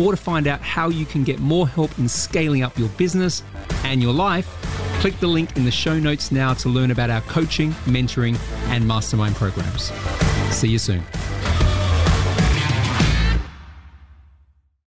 [0.00, 3.42] or to find out how you can get more help in scaling up your business
[3.84, 4.46] and your life,
[5.00, 8.38] click the link in the show notes now to learn about our coaching, mentoring,
[8.68, 9.92] and mastermind programs.
[10.54, 11.02] See you soon.